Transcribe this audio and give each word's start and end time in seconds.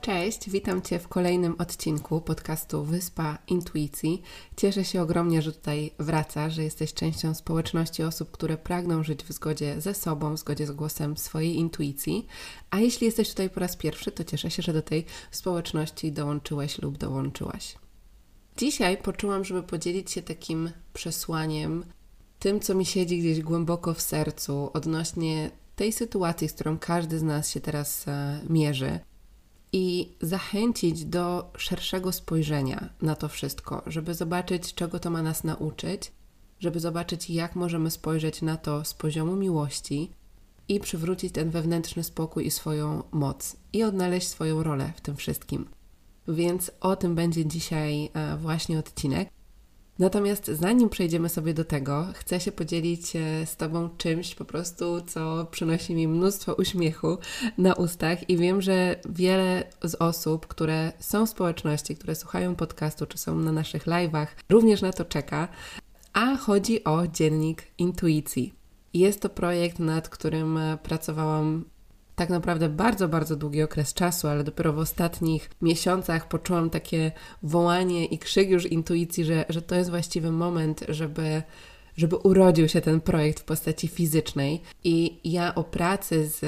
Cześć, 0.00 0.50
witam 0.50 0.82
Cię 0.82 0.98
w 0.98 1.08
kolejnym 1.08 1.54
odcinku 1.58 2.20
podcastu 2.20 2.84
Wyspa 2.84 3.38
Intuicji. 3.48 4.22
Cieszę 4.56 4.84
się 4.84 5.02
ogromnie, 5.02 5.42
że 5.42 5.52
tutaj 5.52 5.90
wraca, 5.98 6.50
że 6.50 6.64
jesteś 6.64 6.94
częścią 6.94 7.34
społeczności 7.34 8.02
osób, 8.02 8.30
które 8.30 8.56
pragną 8.56 9.02
żyć 9.02 9.24
w 9.24 9.32
zgodzie 9.32 9.80
ze 9.80 9.94
sobą, 9.94 10.34
w 10.34 10.38
zgodzie 10.38 10.66
z 10.66 10.70
głosem 10.70 11.16
swojej 11.16 11.56
intuicji. 11.56 12.26
A 12.70 12.78
jeśli 12.78 13.04
jesteś 13.06 13.28
tutaj 13.28 13.50
po 13.50 13.60
raz 13.60 13.76
pierwszy, 13.76 14.12
to 14.12 14.24
cieszę 14.24 14.50
się, 14.50 14.62
że 14.62 14.72
do 14.72 14.82
tej 14.82 15.04
społeczności 15.30 16.12
dołączyłeś 16.12 16.82
lub 16.82 16.98
dołączyłaś. 16.98 17.74
Dzisiaj 18.56 18.96
poczułam, 18.96 19.44
żeby 19.44 19.62
podzielić 19.62 20.10
się 20.10 20.22
takim 20.22 20.70
przesłaniem, 20.92 21.84
tym, 22.38 22.60
co 22.60 22.74
mi 22.74 22.86
siedzi 22.86 23.18
gdzieś 23.18 23.40
głęboko 23.40 23.94
w 23.94 24.00
sercu 24.00 24.70
odnośnie 24.72 25.50
tej 25.76 25.92
sytuacji, 25.92 26.48
z 26.48 26.52
którą 26.52 26.78
każdy 26.78 27.18
z 27.18 27.22
nas 27.22 27.50
się 27.50 27.60
teraz 27.60 28.08
e, 28.08 28.40
mierzy 28.48 29.00
i 29.72 30.12
zachęcić 30.20 31.04
do 31.04 31.50
szerszego 31.56 32.12
spojrzenia 32.12 32.88
na 33.02 33.14
to 33.14 33.28
wszystko, 33.28 33.82
żeby 33.86 34.14
zobaczyć, 34.14 34.74
czego 34.74 34.98
to 34.98 35.10
ma 35.10 35.22
nas 35.22 35.44
nauczyć, 35.44 36.12
żeby 36.60 36.80
zobaczyć, 36.80 37.30
jak 37.30 37.56
możemy 37.56 37.90
spojrzeć 37.90 38.42
na 38.42 38.56
to 38.56 38.84
z 38.84 38.94
poziomu 38.94 39.36
miłości 39.36 40.10
i 40.68 40.80
przywrócić 40.80 41.32
ten 41.32 41.50
wewnętrzny 41.50 42.04
spokój 42.04 42.46
i 42.46 42.50
swoją 42.50 43.02
moc 43.10 43.56
i 43.72 43.82
odnaleźć 43.82 44.28
swoją 44.28 44.62
rolę 44.62 44.92
w 44.96 45.00
tym 45.00 45.16
wszystkim. 45.16 45.68
Więc 46.28 46.70
o 46.80 46.96
tym 46.96 47.14
będzie 47.14 47.46
dzisiaj 47.46 48.10
e, 48.14 48.36
właśnie 48.36 48.78
odcinek. 48.78 49.28
Natomiast 50.00 50.46
zanim 50.46 50.88
przejdziemy 50.88 51.28
sobie 51.28 51.54
do 51.54 51.64
tego, 51.64 52.06
chcę 52.14 52.40
się 52.40 52.52
podzielić 52.52 53.16
e, 53.16 53.46
z 53.46 53.56
Tobą 53.56 53.88
czymś 53.98 54.34
po 54.34 54.44
prostu, 54.44 55.00
co 55.00 55.46
przynosi 55.50 55.94
mi 55.94 56.08
mnóstwo 56.08 56.54
uśmiechu 56.54 57.18
na 57.58 57.74
ustach 57.74 58.30
i 58.30 58.36
wiem, 58.36 58.62
że 58.62 58.96
wiele 59.08 59.64
z 59.84 59.94
osób, 59.94 60.46
które 60.46 60.92
są 60.98 61.26
w 61.26 61.30
społeczności, 61.30 61.96
które 61.96 62.14
słuchają 62.14 62.54
podcastu 62.54 63.06
czy 63.06 63.18
są 63.18 63.36
na 63.36 63.52
naszych 63.52 63.86
live'ach, 63.86 64.26
również 64.48 64.82
na 64.82 64.92
to 64.92 65.04
czeka, 65.04 65.48
a 66.12 66.36
chodzi 66.36 66.84
o 66.84 67.06
dziennik 67.06 67.62
intuicji. 67.78 68.54
Jest 68.94 69.20
to 69.20 69.28
projekt, 69.28 69.78
nad 69.78 70.08
którym 70.08 70.58
e, 70.58 70.78
pracowałam 70.82 71.64
tak 72.20 72.30
naprawdę 72.30 72.68
bardzo, 72.68 73.08
bardzo 73.08 73.36
długi 73.36 73.62
okres 73.62 73.94
czasu, 73.94 74.28
ale 74.28 74.44
dopiero 74.44 74.72
w 74.72 74.78
ostatnich 74.78 75.50
miesiącach 75.62 76.28
poczułam 76.28 76.70
takie 76.70 77.12
wołanie 77.42 78.04
i 78.04 78.18
krzyk 78.18 78.50
już 78.50 78.66
intuicji, 78.66 79.24
że, 79.24 79.44
że 79.48 79.62
to 79.62 79.74
jest 79.74 79.90
właściwy 79.90 80.32
moment, 80.32 80.84
żeby 80.88 81.42
żeby 81.96 82.16
urodził 82.16 82.68
się 82.68 82.80
ten 82.80 83.00
projekt 83.00 83.40
w 83.40 83.44
postaci 83.44 83.88
fizycznej. 83.88 84.62
I 84.84 85.20
ja 85.24 85.54
o 85.54 85.64
pracy 85.64 86.28
z 86.28 86.44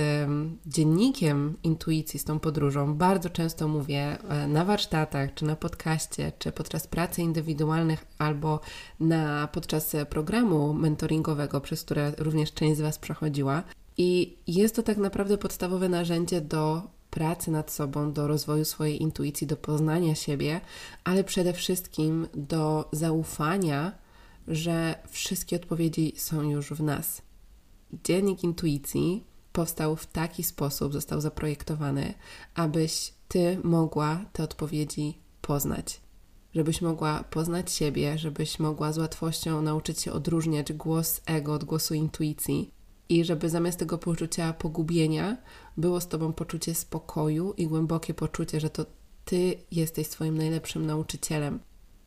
dziennikiem 0.66 1.56
intuicji, 1.62 2.18
z 2.18 2.24
tą 2.24 2.38
podróżą, 2.38 2.94
bardzo 2.94 3.30
często 3.30 3.68
mówię 3.68 4.18
e, 4.28 4.48
na 4.48 4.64
warsztatach, 4.64 5.34
czy 5.34 5.44
na 5.44 5.56
podcaście, 5.56 6.32
czy 6.38 6.52
podczas 6.52 6.86
pracy 6.86 7.22
indywidualnych, 7.22 8.04
albo 8.18 8.60
na, 9.00 9.48
podczas 9.52 9.97
programu 10.10 10.74
mentoringowego, 10.74 11.60
przez 11.60 11.82
które 11.82 12.12
również 12.18 12.52
część 12.52 12.78
z 12.78 12.80
Was 12.80 12.98
przechodziła. 12.98 13.62
I 13.97 14.36
jest 14.47 14.76
to 14.76 14.82
tak 14.82 14.98
naprawdę 14.98 15.38
podstawowe 15.38 15.88
narzędzie 15.88 16.41
do 16.41 16.82
pracy 17.10 17.50
nad 17.50 17.70
sobą, 17.70 18.12
do 18.12 18.26
rozwoju 18.26 18.64
swojej 18.64 19.03
intuicji, 19.03 19.47
do 19.47 19.56
poznania 19.56 20.14
siebie, 20.14 20.60
ale 21.04 21.25
przede 21.25 21.53
wszystkim 21.53 22.26
do 22.34 22.88
zaufania, 22.92 23.92
że 24.48 24.94
wszystkie 25.08 25.56
odpowiedzi 25.56 26.12
są 26.16 26.42
już 26.42 26.72
w 26.72 26.82
nas. 26.82 27.22
Dziennik 28.04 28.44
intuicji 28.44 29.25
powstał 29.53 29.97
w 29.97 30.06
taki 30.06 30.42
sposób, 30.42 30.92
został 30.92 31.20
zaprojektowany, 31.20 32.14
abyś 32.54 33.12
ty 33.28 33.59
mogła 33.64 34.24
te 34.32 34.42
odpowiedzi 34.42 35.19
poznać. 35.42 36.00
Żebyś 36.54 36.82
mogła 36.82 37.24
poznać 37.30 37.72
siebie, 37.72 38.19
żebyś 38.19 38.59
mogła 38.59 38.92
z 38.92 38.98
łatwością 38.98 39.62
nauczyć 39.62 40.00
się 40.00 40.12
odróżniać 40.12 40.72
głos 40.72 41.20
ego 41.26 41.54
od 41.54 41.64
głosu 41.64 41.94
intuicji 41.94 42.70
i 43.12 43.24
żeby 43.24 43.48
zamiast 43.48 43.78
tego 43.78 43.98
poczucia 43.98 44.52
pogubienia 44.52 45.36
było 45.76 46.00
z 46.00 46.08
Tobą 46.08 46.32
poczucie 46.32 46.74
spokoju 46.74 47.54
i 47.56 47.66
głębokie 47.66 48.14
poczucie, 48.14 48.60
że 48.60 48.70
to 48.70 48.86
Ty 49.24 49.54
jesteś 49.70 50.06
swoim 50.06 50.38
najlepszym 50.38 50.86
nauczycielem, 50.86 51.60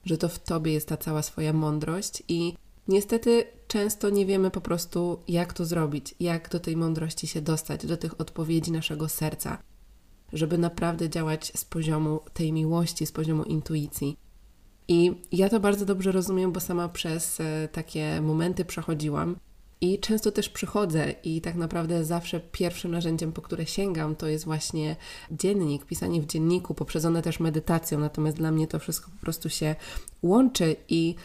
że 0.06 0.18
to 0.18 0.30
w 0.30 0.40
Tobie 0.40 0.74
jest 0.74 0.88
ta 0.88 0.98
cała 0.98 1.22
swoja 1.22 1.54
mądrość 1.54 2.24
i 2.28 2.54
niestety 2.88 3.44
często 3.68 4.10
nie 4.10 4.26
wiemy 4.26 4.52
po 4.52 4.62
prostu, 4.62 5.20
jak 5.28 5.54
to 5.54 5.66
zrobić, 5.66 6.16
jak 6.20 6.50
do 6.50 6.60
tej 6.60 6.78
mądrości 6.78 7.28
się 7.28 7.42
dostać, 7.42 7.86
do 7.86 7.98
tych 7.98 8.22
odpowiedzi 8.22 8.72
naszego 8.72 9.10
serca, 9.10 9.58
żeby 10.34 10.58
naprawdę 10.58 11.10
działać 11.10 11.52
z 11.56 11.66
poziomu 11.66 12.20
tej 12.34 12.54
miłości, 12.54 13.06
z 13.06 13.12
poziomu 13.12 13.44
intuicji. 13.44 14.18
I 14.88 15.22
ja 15.32 15.50
to 15.50 15.60
bardzo 15.60 15.86
dobrze 15.86 16.12
rozumiem, 16.12 16.52
bo 16.52 16.60
sama 16.60 16.90
przez 16.90 17.40
e, 17.40 17.68
takie 17.72 18.22
momenty 18.22 18.66
przechodziłam 18.66 19.36
i 19.82 20.00
często 20.00 20.32
też 20.32 20.50
przychodzę 20.50 21.12
i 21.24 21.42
tak 21.42 21.56
naprawdę 21.56 22.04
zawsze 22.04 22.40
pierwszym 22.40 22.92
narzędziem, 22.92 23.32
po 23.32 23.42
które 23.42 23.66
sięgam, 23.66 24.16
to 24.16 24.28
jest 24.28 24.46
właśnie 24.46 24.96
dziennik, 25.32 25.86
pisanie 25.86 26.22
w 26.22 26.26
dzienniku, 26.26 26.74
poprzedzone 26.74 27.22
też 27.22 27.40
medytacją. 27.40 28.00
Natomiast 28.00 28.38
dla 28.38 28.52
mnie 28.52 28.68
to 28.68 28.80
wszystko 28.80 29.12
po 29.12 29.22
prostu 29.22 29.50
się 29.50 29.76
łączy 30.24 30.76
i 30.90 31.16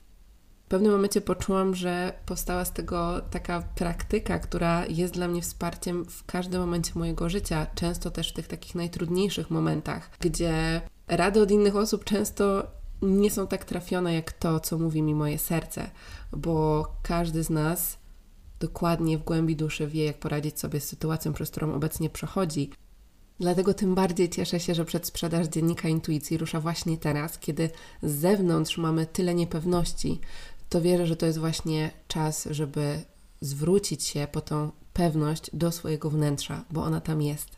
w 0.66 0.68
pewnym 0.70 0.92
momencie 0.92 1.20
poczułam, 1.20 1.74
że 1.74 2.12
powstała 2.26 2.64
z 2.64 2.72
tego 2.72 3.20
taka 3.30 3.62
praktyka, 3.74 4.38
która 4.38 4.86
jest 4.86 5.14
dla 5.14 5.28
mnie 5.28 5.42
wsparciem 5.42 6.04
w 6.04 6.24
każdym 6.26 6.60
momencie 6.60 6.92
mojego 6.94 7.28
życia, 7.28 7.66
często 7.74 8.10
też 8.10 8.30
w 8.30 8.32
tych 8.32 8.48
takich 8.48 8.74
najtrudniejszych 8.74 9.50
momentach, 9.50 10.10
gdzie 10.20 10.80
rady 11.08 11.42
od 11.42 11.50
innych 11.50 11.76
osób 11.76 12.04
często 12.04 12.66
nie 13.02 13.30
są 13.30 13.46
tak 13.46 13.64
trafione 13.64 14.14
jak 14.14 14.32
to, 14.32 14.60
co 14.60 14.78
mówi 14.78 15.02
mi 15.02 15.14
moje 15.14 15.38
serce, 15.38 15.90
bo 16.32 16.86
każdy 17.02 17.42
z 17.42 17.50
nas 17.50 17.99
dokładnie 18.60 19.18
w 19.18 19.24
głębi 19.24 19.56
duszy 19.56 19.86
wie, 19.86 20.04
jak 20.04 20.18
poradzić 20.18 20.60
sobie 20.60 20.80
z 20.80 20.84
sytuacją, 20.84 21.32
przez 21.32 21.50
którą 21.50 21.74
obecnie 21.74 22.10
przechodzi. 22.10 22.70
Dlatego 23.40 23.74
tym 23.74 23.94
bardziej 23.94 24.30
cieszę 24.30 24.60
się, 24.60 24.74
że 24.74 24.84
przedsprzedaż 24.84 25.46
dziennika 25.46 25.88
intuicji 25.88 26.38
rusza 26.38 26.60
właśnie 26.60 26.98
teraz, 26.98 27.38
kiedy 27.38 27.70
z 28.02 28.12
zewnątrz 28.12 28.78
mamy 28.78 29.06
tyle 29.06 29.34
niepewności. 29.34 30.20
To 30.68 30.80
wierzę, 30.80 31.06
że 31.06 31.16
to 31.16 31.26
jest 31.26 31.38
właśnie 31.38 31.90
czas, 32.08 32.48
żeby 32.50 33.02
zwrócić 33.40 34.04
się 34.04 34.28
po 34.32 34.40
tą 34.40 34.70
pewność 34.92 35.50
do 35.52 35.72
swojego 35.72 36.10
wnętrza, 36.10 36.64
bo 36.70 36.84
ona 36.84 37.00
tam 37.00 37.22
jest. 37.22 37.48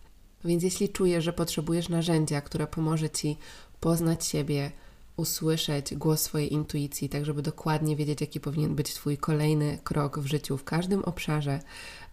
Więc 0.44 0.62
jeśli 0.62 0.88
czujesz, 0.88 1.24
że 1.24 1.32
potrzebujesz 1.32 1.88
narzędzia, 1.88 2.40
które 2.40 2.66
pomoże 2.66 3.10
ci 3.10 3.36
poznać 3.80 4.26
siebie, 4.26 4.72
usłyszeć 5.16 5.94
głos 5.94 6.20
swojej 6.20 6.52
intuicji, 6.52 7.08
tak 7.08 7.24
żeby 7.24 7.42
dokładnie 7.42 7.96
wiedzieć, 7.96 8.20
jaki 8.20 8.40
powinien 8.40 8.74
być 8.74 8.94
Twój 8.94 9.18
kolejny 9.18 9.78
krok 9.84 10.18
w 10.18 10.26
życiu, 10.26 10.58
w 10.58 10.64
każdym 10.64 11.04
obszarze, 11.04 11.60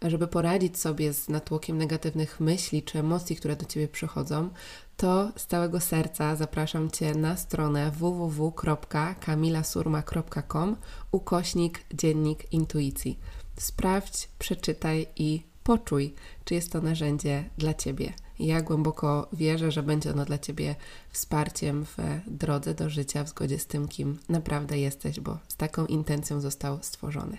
żeby 0.01 0.27
poradzić 0.27 0.79
sobie 0.79 1.13
z 1.13 1.29
natłokiem 1.29 1.77
negatywnych 1.77 2.39
myśli 2.39 2.83
czy 2.83 2.99
emocji, 2.99 3.35
które 3.35 3.55
do 3.55 3.65
Ciebie 3.65 3.87
przychodzą, 3.87 4.49
to 4.97 5.31
z 5.35 5.47
całego 5.47 5.79
serca 5.79 6.35
zapraszam 6.35 6.91
Cię 6.91 7.15
na 7.15 7.37
stronę 7.37 7.91
www.kamilasurma.com 7.91 10.75
ukośnik 11.11 11.83
dziennik 11.93 12.53
intuicji. 12.53 13.19
Sprawdź, 13.57 14.29
przeczytaj 14.39 15.07
i 15.15 15.43
poczuj, 15.63 16.13
czy 16.45 16.53
jest 16.53 16.71
to 16.71 16.81
narzędzie 16.81 17.49
dla 17.57 17.73
Ciebie. 17.73 18.13
Ja 18.39 18.61
głęboko 18.61 19.27
wierzę, 19.33 19.71
że 19.71 19.83
będzie 19.83 20.11
ono 20.11 20.25
dla 20.25 20.37
Ciebie 20.37 20.75
wsparciem 21.09 21.85
w 21.85 21.97
drodze 22.27 22.73
do 22.73 22.89
życia 22.89 23.23
w 23.23 23.29
zgodzie 23.29 23.59
z 23.59 23.67
tym, 23.67 23.87
kim 23.87 24.19
naprawdę 24.29 24.79
jesteś, 24.79 25.19
bo 25.19 25.37
z 25.47 25.55
taką 25.55 25.85
intencją 25.85 26.41
został 26.41 26.79
stworzony. 26.81 27.37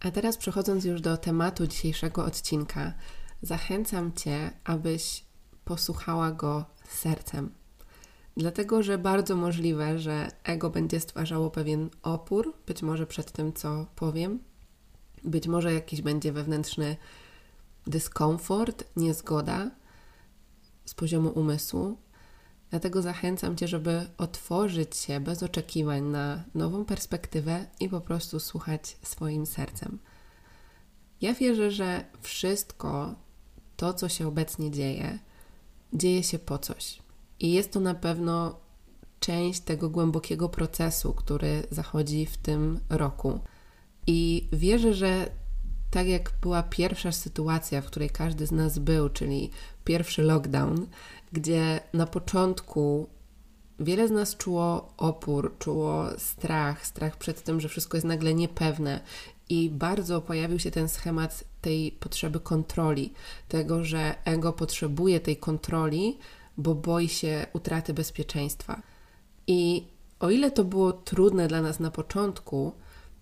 A 0.00 0.10
teraz 0.10 0.36
przechodząc 0.36 0.84
już 0.84 1.00
do 1.00 1.16
tematu 1.16 1.66
dzisiejszego 1.66 2.24
odcinka, 2.24 2.92
zachęcam 3.42 4.12
Cię, 4.12 4.50
abyś 4.64 5.24
posłuchała 5.64 6.32
go 6.32 6.64
sercem. 6.88 7.50
Dlatego, 8.36 8.82
że 8.82 8.98
bardzo 8.98 9.36
możliwe, 9.36 9.98
że 9.98 10.30
ego 10.44 10.70
będzie 10.70 11.00
stwarzało 11.00 11.50
pewien 11.50 11.90
opór, 12.02 12.54
być 12.66 12.82
może 12.82 13.06
przed 13.06 13.32
tym, 13.32 13.52
co 13.52 13.86
powiem, 13.96 14.38
być 15.24 15.48
może 15.48 15.74
jakiś 15.74 16.02
będzie 16.02 16.32
wewnętrzny 16.32 16.96
dyskomfort, 17.86 18.84
niezgoda 18.96 19.70
z 20.84 20.94
poziomu 20.94 21.28
umysłu. 21.28 21.96
Dlatego 22.70 23.02
zachęcam 23.02 23.56
Cię, 23.56 23.68
żeby 23.68 24.06
otworzyć 24.18 24.96
się 24.96 25.20
bez 25.20 25.42
oczekiwań 25.42 26.02
na 26.02 26.44
nową 26.54 26.84
perspektywę 26.84 27.66
i 27.80 27.88
po 27.88 28.00
prostu 28.00 28.40
słuchać 28.40 28.96
swoim 29.02 29.46
sercem. 29.46 29.98
Ja 31.20 31.34
wierzę, 31.34 31.70
że 31.70 32.04
wszystko 32.20 33.14
to, 33.76 33.94
co 33.94 34.08
się 34.08 34.28
obecnie 34.28 34.70
dzieje, 34.70 35.18
dzieje 35.92 36.22
się 36.22 36.38
po 36.38 36.58
coś. 36.58 36.98
I 37.40 37.52
jest 37.52 37.72
to 37.72 37.80
na 37.80 37.94
pewno 37.94 38.60
część 39.20 39.60
tego 39.60 39.90
głębokiego 39.90 40.48
procesu, 40.48 41.14
który 41.14 41.62
zachodzi 41.70 42.26
w 42.26 42.36
tym 42.36 42.80
roku. 42.90 43.40
I 44.06 44.48
wierzę, 44.52 44.94
że 44.94 45.30
tak 45.92 46.08
jak 46.08 46.32
była 46.42 46.62
pierwsza 46.62 47.12
sytuacja, 47.12 47.80
w 47.80 47.86
której 47.86 48.10
każdy 48.10 48.46
z 48.46 48.52
nas 48.52 48.78
był, 48.78 49.08
czyli 49.08 49.50
pierwszy 49.84 50.22
lockdown, 50.22 50.86
gdzie 51.32 51.80
na 51.92 52.06
początku 52.06 53.08
wiele 53.80 54.08
z 54.08 54.10
nas 54.10 54.36
czuło 54.36 54.94
opór, 54.96 55.54
czuło 55.58 56.06
strach, 56.18 56.86
strach 56.86 57.16
przed 57.16 57.42
tym, 57.42 57.60
że 57.60 57.68
wszystko 57.68 57.96
jest 57.96 58.06
nagle 58.06 58.34
niepewne. 58.34 59.00
I 59.48 59.70
bardzo 59.70 60.20
pojawił 60.20 60.58
się 60.58 60.70
ten 60.70 60.88
schemat 60.88 61.44
tej 61.60 61.92
potrzeby 61.92 62.40
kontroli, 62.40 63.12
tego, 63.48 63.84
że 63.84 64.14
ego 64.24 64.52
potrzebuje 64.52 65.20
tej 65.20 65.36
kontroli, 65.36 66.18
bo 66.56 66.74
boi 66.74 67.08
się 67.08 67.46
utraty 67.52 67.94
bezpieczeństwa. 67.94 68.82
I 69.46 69.86
o 70.20 70.30
ile 70.30 70.50
to 70.50 70.64
było 70.64 70.92
trudne 70.92 71.48
dla 71.48 71.62
nas 71.62 71.80
na 71.80 71.90
początku, 71.90 72.72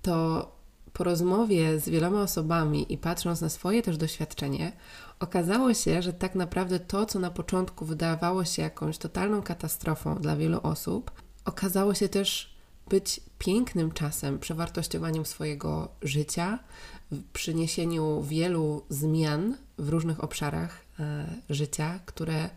to 0.03 0.60
po 0.93 1.05
rozmowie 1.05 1.81
z 1.81 1.89
wieloma 1.89 2.23
osobami 2.23 2.93
i 2.93 2.99
patrząc 2.99 3.41
na 3.41 3.49
swoje 3.49 3.83
też 3.83 3.97
doświadczenie, 3.97 4.73
okazało 5.21 5.75
się, 5.75 6.03
że 6.03 6.13
tak 6.13 6.35
naprawdę 6.35 6.81
to, 6.81 7.07
co 7.07 7.19
na 7.19 7.31
początku 7.31 7.85
wydawało 7.85 8.45
się 8.45 8.63
jakąś 8.63 8.99
totalną 8.99 9.43
katastrofą 9.43 10.15
dla 10.15 10.37
wielu 10.37 10.61
osób, 10.63 11.11
okazało 11.45 11.95
się 11.95 12.09
też 12.09 12.55
być 12.89 13.21
pięknym 13.39 13.93
czasem, 13.93 14.39
przewartościowaniem 14.39 15.27
swojego 15.27 15.89
życia, 16.03 16.59
przyniesieniu 17.33 18.23
wielu 18.23 18.83
zmian 18.89 19.57
w 19.79 19.89
różnych 19.89 20.25
obszarach 20.25 20.85
e, 21.01 21.27
życia, 21.51 22.01
które 22.07 22.51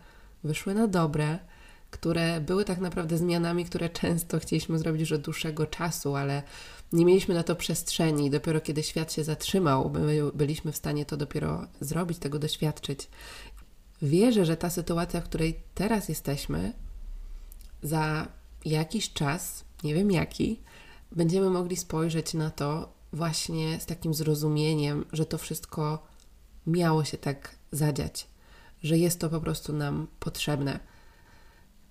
wyszły 0.44 0.74
na 0.74 0.86
dobre, 0.86 1.38
które 1.90 2.40
były 2.40 2.64
tak 2.64 2.78
naprawdę 2.78 3.18
zmianami, 3.18 3.64
które 3.64 3.88
często 4.00 4.38
chcieliśmy 4.38 4.78
zrobić 4.78 5.00
już 5.00 5.12
od 5.12 5.20
dłuższego 5.20 5.66
czasu, 5.66 6.16
ale 6.16 6.42
nie 6.94 7.04
mieliśmy 7.04 7.34
na 7.34 7.42
to 7.42 7.56
przestrzeni. 7.56 8.30
Dopiero 8.30 8.60
kiedy 8.60 8.82
świat 8.82 9.12
się 9.12 9.24
zatrzymał, 9.24 9.90
my 9.90 10.22
byliśmy 10.34 10.72
w 10.72 10.76
stanie 10.76 11.06
to 11.06 11.16
dopiero 11.16 11.66
zrobić, 11.80 12.18
tego 12.18 12.38
doświadczyć. 12.38 13.08
Wierzę, 14.02 14.44
że 14.44 14.56
ta 14.56 14.70
sytuacja, 14.70 15.20
w 15.20 15.24
której 15.24 15.60
teraz 15.74 16.08
jesteśmy, 16.08 16.72
za 17.82 18.28
jakiś 18.64 19.12
czas, 19.12 19.64
nie 19.84 19.94
wiem 19.94 20.10
jaki, 20.10 20.60
będziemy 21.12 21.50
mogli 21.50 21.76
spojrzeć 21.76 22.34
na 22.34 22.50
to 22.50 22.92
właśnie 23.12 23.80
z 23.80 23.86
takim 23.86 24.14
zrozumieniem, 24.14 25.04
że 25.12 25.26
to 25.26 25.38
wszystko 25.38 26.06
miało 26.66 27.04
się 27.04 27.18
tak 27.18 27.56
zadziać, 27.72 28.26
że 28.82 28.98
jest 28.98 29.20
to 29.20 29.30
po 29.30 29.40
prostu 29.40 29.72
nam 29.72 30.06
potrzebne. 30.20 30.80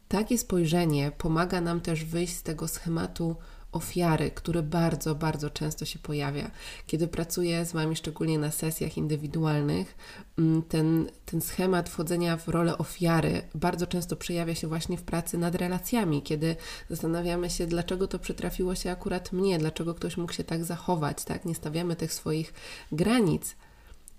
Takie 0.08 0.38
spojrzenie 0.38 1.12
pomaga 1.18 1.62
nam 1.62 1.82
też 1.82 2.06
wyjść 2.06 2.36
z 2.36 2.44
tego 2.44 2.68
schematu 2.68 3.36
ofiary, 3.74 4.32
który 4.32 4.64
bardzo, 4.64 5.16
bardzo 5.16 5.50
często 5.50 5.86
się 5.86 6.00
pojawia. 6.00 6.52
Kiedy 6.88 7.08
pracuję 7.08 7.66
z 7.66 7.72
Wami, 7.72 7.96
szczególnie 7.96 8.40
na 8.40 8.52
sesjach 8.52 8.98
indywidualnych, 8.98 9.96
mm, 10.38 10.62
ten, 10.62 11.10
ten 11.26 11.42
schemat 11.42 11.90
wchodzenia 11.90 12.38
w 12.38 12.48
rolę 12.48 12.78
ofiary 12.78 13.42
bardzo 13.56 13.88
często 13.88 14.16
przejawia 14.16 14.56
się 14.56 14.68
właśnie 14.68 14.98
w 14.98 15.04
pracy 15.04 15.38
nad 15.38 15.56
relacjami, 15.56 16.22
kiedy 16.22 16.56
zastanawiamy 16.90 17.50
się, 17.50 17.68
dlaczego 17.68 18.08
to 18.08 18.20
przytrafiło 18.20 18.76
się 18.76 18.92
akurat 18.92 19.32
mnie, 19.32 19.60
dlaczego 19.60 19.94
ktoś 19.94 20.18
mógł 20.18 20.34
się 20.34 20.44
tak 20.44 20.64
zachować, 20.64 21.24
tak? 21.24 21.46
Nie 21.46 21.56
stawiamy 21.56 21.96
tych 21.96 22.14
swoich 22.14 22.54
granic. 22.92 23.56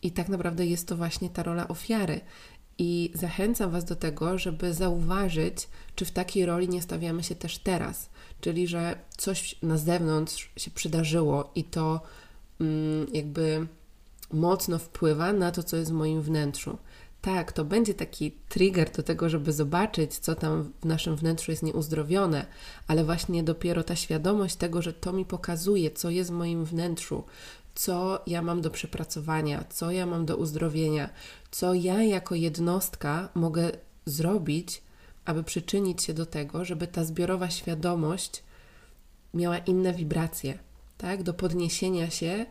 I 0.03 0.13
tak 0.13 0.29
naprawdę 0.29 0.67
jest 0.67 0.89
to 0.89 0.97
właśnie 0.97 1.31
ta 1.31 1.43
rola 1.43 1.69
ofiary. 1.69 2.21
I 2.79 3.11
zachęcam 3.15 3.71
Was 3.71 3.85
do 3.85 3.97
tego, 3.97 4.39
żeby 4.39 4.75
zauważyć, 4.75 5.69
czy 5.95 6.05
w 6.05 6.11
takiej 6.11 6.47
roli 6.47 6.69
nie 6.69 6.83
stawiamy 6.83 7.23
się 7.23 7.35
też 7.35 7.59
teraz. 7.59 8.09
Czyli, 8.41 8.67
że 8.67 8.99
coś 9.17 9.59
na 9.63 9.79
zewnątrz 9.79 10.51
się 10.57 10.71
przydarzyło 10.71 11.51
i 11.55 11.65
to 11.65 12.01
mm, 12.61 13.07
jakby 13.13 13.67
mocno 14.33 14.79
wpływa 14.79 15.33
na 15.33 15.51
to, 15.51 15.63
co 15.63 15.77
jest 15.77 15.91
w 15.91 15.95
moim 15.95 16.23
wnętrzu. 16.23 16.79
Tak, 17.23 17.53
to 17.53 17.65
będzie 17.65 17.95
taki 17.95 18.33
trigger 18.49 18.93
do 18.93 19.03
tego, 19.03 19.29
żeby 19.29 19.53
zobaczyć, 19.53 20.19
co 20.19 20.35
tam 20.35 20.73
w 20.83 20.85
naszym 20.85 21.17
wnętrzu 21.17 21.51
jest 21.51 21.63
nieuzdrowione, 21.63 22.47
ale 22.87 23.05
właśnie 23.05 23.43
dopiero 23.43 23.83
ta 23.83 23.97
świadomość 23.97 24.57
tego, 24.57 24.83
że 24.83 24.93
to 24.93 25.13
mi 25.13 25.25
pokazuje, 25.25 25.91
co 25.91 26.11
jest 26.11 26.31
w 26.31 26.35
moim 26.35 26.65
wnętrzu, 26.65 27.25
co 27.75 28.23
ja 28.27 28.43
mam 28.43 28.61
do 28.61 28.71
przepracowania, 28.71 29.65
co 29.71 29.91
ja 29.91 30.07
mam 30.07 30.27
do 30.27 30.37
uzdrowienia, 30.37 31.09
co 31.51 31.75
ja 31.75 32.03
jako 32.03 32.35
jednostka 32.35 33.29
mogę 33.35 33.71
zrobić, 34.07 34.83
aby 35.25 35.45
przyczynić 35.45 36.03
się 36.05 36.15
do 36.15 36.27
tego, 36.27 36.65
żeby 36.65 36.87
ta 36.87 37.05
zbiorowa 37.05 37.51
świadomość 37.51 38.43
miała 39.35 39.59
inne 39.59 39.93
wibracje, 39.93 40.59
tak? 40.99 41.23
Do 41.23 41.35
podniesienia 41.35 42.11
się 42.11 42.47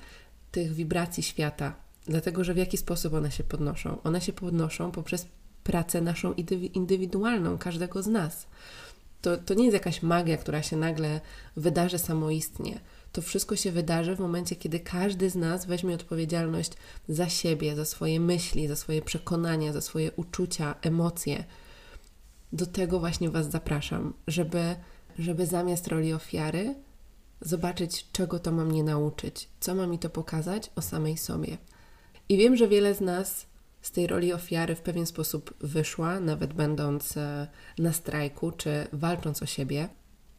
tych 0.52 0.74
wibracji 0.74 1.24
świata. 1.24 1.76
Dlatego, 2.06 2.44
że 2.44 2.54
w 2.54 2.58
jaki 2.58 2.78
sposób 2.78 3.14
one 3.14 3.32
się 3.32 3.44
podnoszą? 3.44 3.98
One 4.04 4.22
się 4.22 4.34
podnoszą 4.34 4.92
poprzez 4.92 5.28
pracę 5.64 6.02
naszą 6.02 6.34
indywidualną, 6.74 7.58
każdego 7.58 8.04
z 8.04 8.08
nas. 8.08 8.48
To, 9.22 9.38
to 9.38 9.54
nie 9.54 9.64
jest 9.64 9.74
jakaś 9.74 10.02
magia, 10.02 10.38
która 10.38 10.64
się 10.64 10.78
nagle 10.78 11.22
wydarzy 11.56 12.00
samoistnie 12.00 12.80
to 13.14 13.22
wszystko 13.22 13.56
się 13.56 13.72
wydarzy 13.72 14.16
w 14.16 14.20
momencie, 14.20 14.56
kiedy 14.56 14.80
każdy 14.80 15.30
z 15.30 15.36
nas 15.36 15.66
weźmie 15.66 15.96
odpowiedzialność 15.96 16.72
za 17.08 17.30
siebie, 17.30 17.76
za 17.76 17.86
swoje 17.86 18.20
myśli, 18.20 18.68
za 18.68 18.76
swoje 18.76 19.02
przekonania, 19.02 19.74
za 19.74 19.82
swoje 19.82 20.12
uczucia, 20.12 20.76
emocje. 20.82 21.44
Do 22.54 22.66
tego 22.66 23.00
właśnie 23.00 23.30
Was 23.30 23.52
zapraszam, 23.52 24.14
żeby, 24.28 24.76
żeby 25.20 25.46
zamiast 25.46 25.88
roli 25.88 26.14
ofiary 26.14 26.76
zobaczyć, 27.42 28.08
czego 28.12 28.40
to 28.40 28.52
ma 28.52 28.66
mnie 28.66 28.84
nauczyć, 28.84 29.50
co 29.60 29.76
ma 29.76 29.88
mi 29.88 30.00
to 30.00 30.10
pokazać 30.10 30.72
o 30.76 30.82
samej 30.82 31.18
sobie. 31.18 31.58
I 32.30 32.38
wiem, 32.38 32.56
że 32.56 32.68
wiele 32.68 32.94
z 32.94 33.02
nas 33.02 33.46
z 33.82 33.92
tej 33.92 34.08
roli 34.08 34.34
ofiary 34.34 34.76
w 34.76 34.82
pewien 34.82 35.06
sposób 35.06 35.54
wyszła, 35.60 36.20
nawet 36.20 36.54
będąc 36.54 37.18
e, 37.18 37.48
na 37.78 37.94
strajku 37.94 38.52
czy 38.52 38.88
walcząc 38.94 39.44
o 39.44 39.46
siebie. 39.46 39.90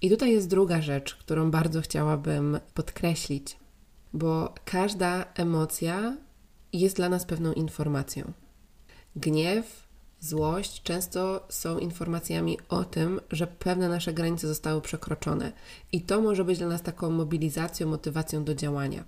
I 0.04 0.10
tutaj 0.10 0.32
jest 0.32 0.48
druga 0.48 0.82
rzecz, 0.82 1.14
którą 1.14 1.50
bardzo 1.50 1.80
chciałabym 1.80 2.60
podkreślić, 2.74 3.56
bo 4.12 4.54
każda 4.64 5.24
emocja 5.34 6.16
jest 6.72 6.96
dla 6.96 7.08
nas 7.08 7.24
pewną 7.24 7.52
informacją. 7.52 8.32
Gniew, 9.16 9.88
złość 10.20 10.82
często 10.82 11.46
są 11.48 11.78
informacjami 11.78 12.58
o 12.68 12.84
tym, 12.84 13.20
że 13.30 13.46
pewne 13.46 13.88
nasze 13.88 14.12
granice 14.12 14.48
zostały 14.48 14.80
przekroczone, 14.80 15.52
i 15.92 16.02
to 16.02 16.20
może 16.20 16.44
być 16.44 16.58
dla 16.58 16.68
nas 16.68 16.82
taką 16.82 17.10
mobilizacją, 17.10 17.88
motywacją 17.88 18.44
do 18.44 18.54
działania. 18.54 19.04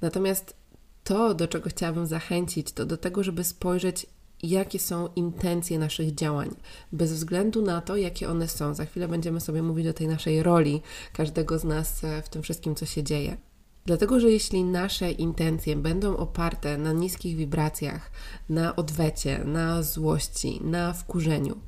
Natomiast 0.00 0.56
to, 1.04 1.34
do 1.34 1.48
czego 1.48 1.70
chciałabym 1.70 2.06
zachęcić, 2.06 2.72
to 2.72 2.86
do 2.86 2.96
tego, 2.96 3.22
żeby 3.22 3.44
spojrzeć 3.44 4.06
jakie 4.42 4.78
są 4.78 5.08
intencje 5.16 5.78
naszych 5.78 6.14
działań, 6.14 6.54
bez 6.92 7.12
względu 7.12 7.62
na 7.62 7.80
to, 7.80 7.96
jakie 7.96 8.28
one 8.28 8.48
są. 8.48 8.74
Za 8.74 8.84
chwilę 8.84 9.08
będziemy 9.08 9.40
sobie 9.40 9.62
mówić 9.62 9.86
o 9.86 9.92
tej 9.92 10.08
naszej 10.08 10.42
roli, 10.42 10.82
każdego 11.12 11.58
z 11.58 11.64
nas 11.64 12.04
e, 12.04 12.22
w 12.22 12.28
tym 12.28 12.42
wszystkim, 12.42 12.74
co 12.74 12.86
się 12.86 13.02
dzieje. 13.02 13.36
Dlatego, 13.86 14.20
że 14.20 14.30
jeśli 14.30 14.64
nasze 14.64 15.10
intencje 15.10 15.76
będą 15.76 16.16
oparte 16.16 16.78
na 16.78 16.92
niskich 16.92 17.36
wibracjach, 17.36 18.10
na 18.48 18.76
odwecie, 18.76 19.44
na 19.44 19.82
złości, 19.82 20.60
na 20.64 20.92
wkurzeniu, 20.92 21.60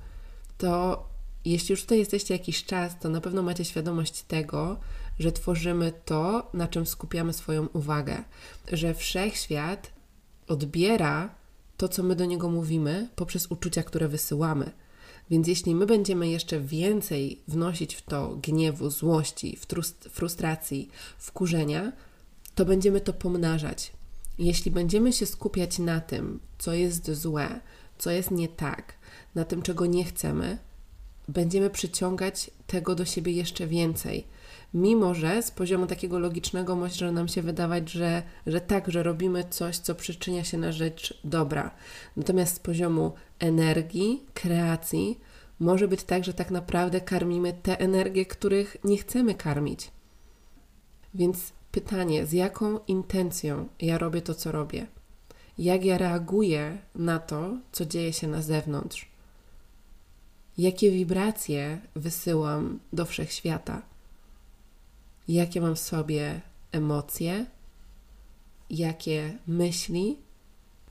to 0.58 1.04
jeśli 1.44 1.72
już 1.72 1.82
tutaj 1.82 1.98
jesteście 1.98 2.34
jakiś 2.34 2.64
czas, 2.64 2.98
to 2.98 3.08
na 3.08 3.20
pewno 3.20 3.42
macie 3.42 3.64
świadomość 3.64 4.22
tego, 4.22 4.80
że 5.18 5.32
tworzymy 5.32 5.92
to, 6.04 6.50
na 6.54 6.68
czym 6.68 6.86
skupiamy 6.86 7.32
swoją 7.32 7.66
uwagę, 7.66 8.24
że 8.72 8.94
wszechświat 8.94 9.92
odbiera 10.48 11.39
to, 11.80 11.88
co 11.88 12.02
my 12.02 12.16
do 12.16 12.24
niego 12.24 12.50
mówimy, 12.50 13.08
poprzez 13.16 13.46
uczucia, 13.46 13.82
które 13.82 14.08
wysyłamy. 14.08 14.70
Więc 15.30 15.48
jeśli 15.48 15.74
my 15.74 15.86
będziemy 15.86 16.28
jeszcze 16.28 16.60
więcej 16.60 17.40
wnosić 17.48 17.94
w 17.94 18.02
to 18.02 18.36
gniewu, 18.42 18.90
złości, 18.90 19.58
frustracji, 20.10 20.88
wkurzenia, 21.18 21.92
to 22.54 22.64
będziemy 22.64 23.00
to 23.00 23.12
pomnażać. 23.12 23.92
Jeśli 24.38 24.70
będziemy 24.70 25.12
się 25.12 25.26
skupiać 25.26 25.78
na 25.78 26.00
tym, 26.00 26.40
co 26.58 26.74
jest 26.74 27.10
złe, 27.10 27.60
co 27.98 28.10
jest 28.10 28.30
nie 28.30 28.48
tak, 28.48 28.94
na 29.34 29.44
tym, 29.44 29.62
czego 29.62 29.86
nie 29.86 30.04
chcemy, 30.04 30.58
będziemy 31.28 31.70
przyciągać 31.70 32.50
tego 32.66 32.94
do 32.94 33.04
siebie 33.04 33.32
jeszcze 33.32 33.66
więcej. 33.66 34.26
Mimo, 34.74 35.14
że 35.14 35.42
z 35.42 35.50
poziomu 35.50 35.86
takiego 35.86 36.18
logicznego 36.18 36.76
może 36.76 37.12
nam 37.12 37.28
się 37.28 37.42
wydawać, 37.42 37.90
że, 37.90 38.22
że 38.46 38.60
tak, 38.60 38.90
że 38.90 39.02
robimy 39.02 39.44
coś, 39.50 39.78
co 39.78 39.94
przyczynia 39.94 40.44
się 40.44 40.58
na 40.58 40.72
rzecz 40.72 41.20
dobra. 41.24 41.70
Natomiast 42.16 42.56
z 42.56 42.58
poziomu 42.58 43.12
energii, 43.38 44.22
kreacji, 44.34 45.20
może 45.60 45.88
być 45.88 46.04
tak, 46.04 46.24
że 46.24 46.34
tak 46.34 46.50
naprawdę 46.50 47.00
karmimy 47.00 47.52
te 47.52 47.80
energie, 47.80 48.26
których 48.26 48.76
nie 48.84 48.96
chcemy 48.96 49.34
karmić. 49.34 49.90
Więc 51.14 51.52
pytanie, 51.72 52.26
z 52.26 52.32
jaką 52.32 52.78
intencją 52.88 53.68
ja 53.80 53.98
robię 53.98 54.22
to, 54.22 54.34
co 54.34 54.52
robię? 54.52 54.86
Jak 55.58 55.84
ja 55.84 55.98
reaguję 55.98 56.78
na 56.94 57.18
to, 57.18 57.56
co 57.72 57.86
dzieje 57.86 58.12
się 58.12 58.28
na 58.28 58.42
zewnątrz? 58.42 59.08
Jakie 60.58 60.90
wibracje 60.90 61.80
wysyłam 61.94 62.80
do 62.92 63.04
wszechświata? 63.04 63.82
Jakie 65.30 65.60
mam 65.60 65.76
w 65.76 65.78
sobie 65.78 66.40
emocje? 66.72 67.46
Jakie 68.70 69.38
myśli? 69.46 70.18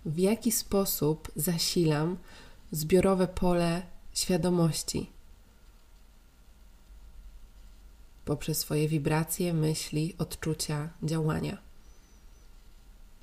W 0.05 0.17
jaki 0.17 0.51
sposób 0.51 1.31
zasilam 1.35 2.17
zbiorowe 2.71 3.27
pole 3.27 3.81
świadomości? 4.13 5.11
poprzez 8.25 8.57
swoje 8.57 8.87
wibracje, 8.87 9.53
myśli, 9.53 10.15
odczucia, 10.17 10.89
działania. 11.03 11.57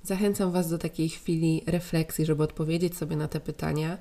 Zachęcam 0.02 0.52
Was 0.52 0.70
do 0.70 0.78
takiej 0.78 1.08
chwili 1.08 1.62
refleksji, 1.66 2.26
żeby 2.26 2.42
odpowiedzieć 2.42 2.96
sobie 2.96 3.16
na 3.16 3.28
te 3.28 3.40
pytania 3.40 3.99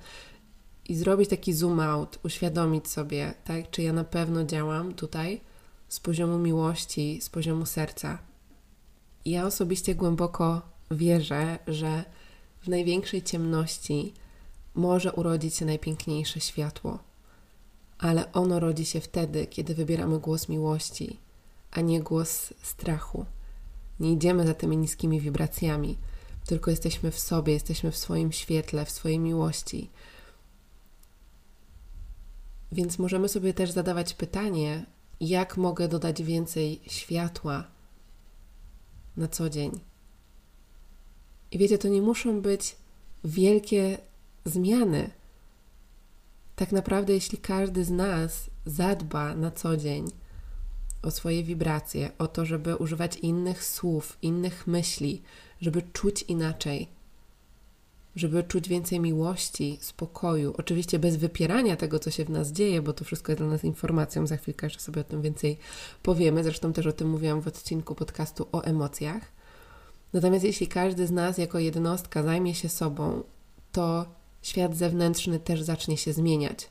i 0.90 0.96
zrobić 0.96 1.30
taki 1.30 1.54
zoom 1.54 1.80
out, 1.80 2.20
uświadomić 2.24 2.88
sobie, 2.88 3.34
tak, 3.44 3.70
czy 3.70 3.82
ja 3.82 3.94
na 3.94 4.04
pewno 4.04 4.44
działam 4.44 4.94
tutaj 4.94 5.42
z 5.90 6.00
poziomu 6.00 6.40
miłości, 6.40 7.22
z 7.22 7.30
poziomu 7.30 7.66
serca. 7.66 8.18
Ja 9.26 9.46
osobiście 9.46 9.96
głęboko 9.96 10.62
wierzę, 10.92 11.60
że 11.68 12.04
w 12.62 12.68
największej 12.68 13.24
ciemności 13.24 14.14
może 14.76 15.14
urodzić 15.14 15.56
się 15.56 15.66
najpiękniejsze 15.66 16.40
światło 16.40 17.00
ale 17.98 18.32
ono 18.32 18.60
rodzi 18.60 18.86
się 18.86 19.02
wtedy, 19.02 19.48
kiedy 19.48 19.76
wybieramy 19.76 20.20
głos 20.20 20.50
miłości, 20.50 21.20
a 21.72 21.82
nie 21.82 22.02
głos 22.02 22.54
strachu. 22.62 23.26
Nie 24.00 24.12
idziemy 24.12 24.48
za 24.48 24.54
tymi 24.54 24.78
niskimi 24.78 25.22
wibracjami, 25.22 25.98
tylko 26.46 26.72
jesteśmy 26.72 27.12
w 27.12 27.20
sobie, 27.20 27.54
jesteśmy 27.54 27.92
w 27.92 27.98
swoim 27.98 28.32
świetle, 28.32 28.86
w 28.86 28.92
swojej 28.92 29.20
miłości. 29.20 29.90
Więc 32.72 33.00
możemy 33.00 33.30
sobie 33.30 33.54
też 33.54 33.72
zadawać 33.72 34.14
pytanie, 34.14 34.86
jak 35.20 35.58
mogę 35.58 35.88
dodać 35.88 36.24
więcej 36.24 36.82
światła 36.88 37.64
na 39.18 39.28
co 39.28 39.50
dzień. 39.50 39.72
I 41.52 41.58
wiecie, 41.58 41.78
to 41.78 41.88
nie 41.88 42.02
muszą 42.02 42.42
być 42.42 42.76
wielkie 43.24 43.98
zmiany 44.46 45.10
tak 46.56 46.72
naprawdę, 46.72 47.14
jeśli 47.14 47.38
każdy 47.38 47.86
z 47.86 47.92
nas 47.92 48.50
zadba 48.66 49.36
na 49.36 49.52
co 49.52 49.78
dzień 49.78 50.12
o 51.02 51.12
swoje 51.12 51.44
wibracje, 51.44 52.12
o 52.18 52.28
to, 52.28 52.46
żeby 52.46 52.76
używać 52.76 53.18
innych 53.18 53.64
słów, 53.64 54.18
innych 54.22 54.68
myśli, 54.68 55.22
żeby 55.62 55.82
czuć 55.82 56.22
inaczej, 56.22 56.88
żeby 58.16 58.44
czuć 58.44 58.70
więcej 58.70 59.00
miłości, 59.00 59.78
spokoju, 59.82 60.54
oczywiście 60.58 61.00
bez 61.00 61.16
wypierania 61.16 61.76
tego, 61.76 62.00
co 62.00 62.12
się 62.12 62.26
w 62.26 62.30
nas 62.30 62.52
dzieje, 62.52 62.82
bo 62.82 62.94
to 62.94 63.06
wszystko 63.06 63.32
jest 63.32 63.42
dla 63.42 63.48
nas 63.48 63.64
informacją, 63.64 64.28
za 64.28 64.38
chwilkę 64.38 64.66
jeszcze 64.66 64.82
sobie 64.82 65.02
o 65.02 65.04
tym 65.04 65.22
więcej 65.22 65.58
powiemy, 66.04 66.44
zresztą 66.44 66.74
też 66.74 66.88
o 66.88 66.94
tym 66.94 67.10
mówiłam 67.10 67.42
w 67.42 67.48
odcinku 67.48 67.96
podcastu 67.96 68.48
o 68.52 68.62
emocjach. 68.62 69.32
Natomiast 70.14 70.46
jeśli 70.46 70.68
każdy 70.68 71.08
z 71.08 71.12
nas 71.12 71.38
jako 71.38 71.60
jednostka 71.60 72.24
zajmie 72.24 72.56
się 72.56 72.70
sobą, 72.70 73.24
to 73.72 74.06
świat 74.42 74.76
zewnętrzny 74.76 75.40
też 75.40 75.62
zacznie 75.62 75.98
się 75.98 76.14
zmieniać. 76.14 76.70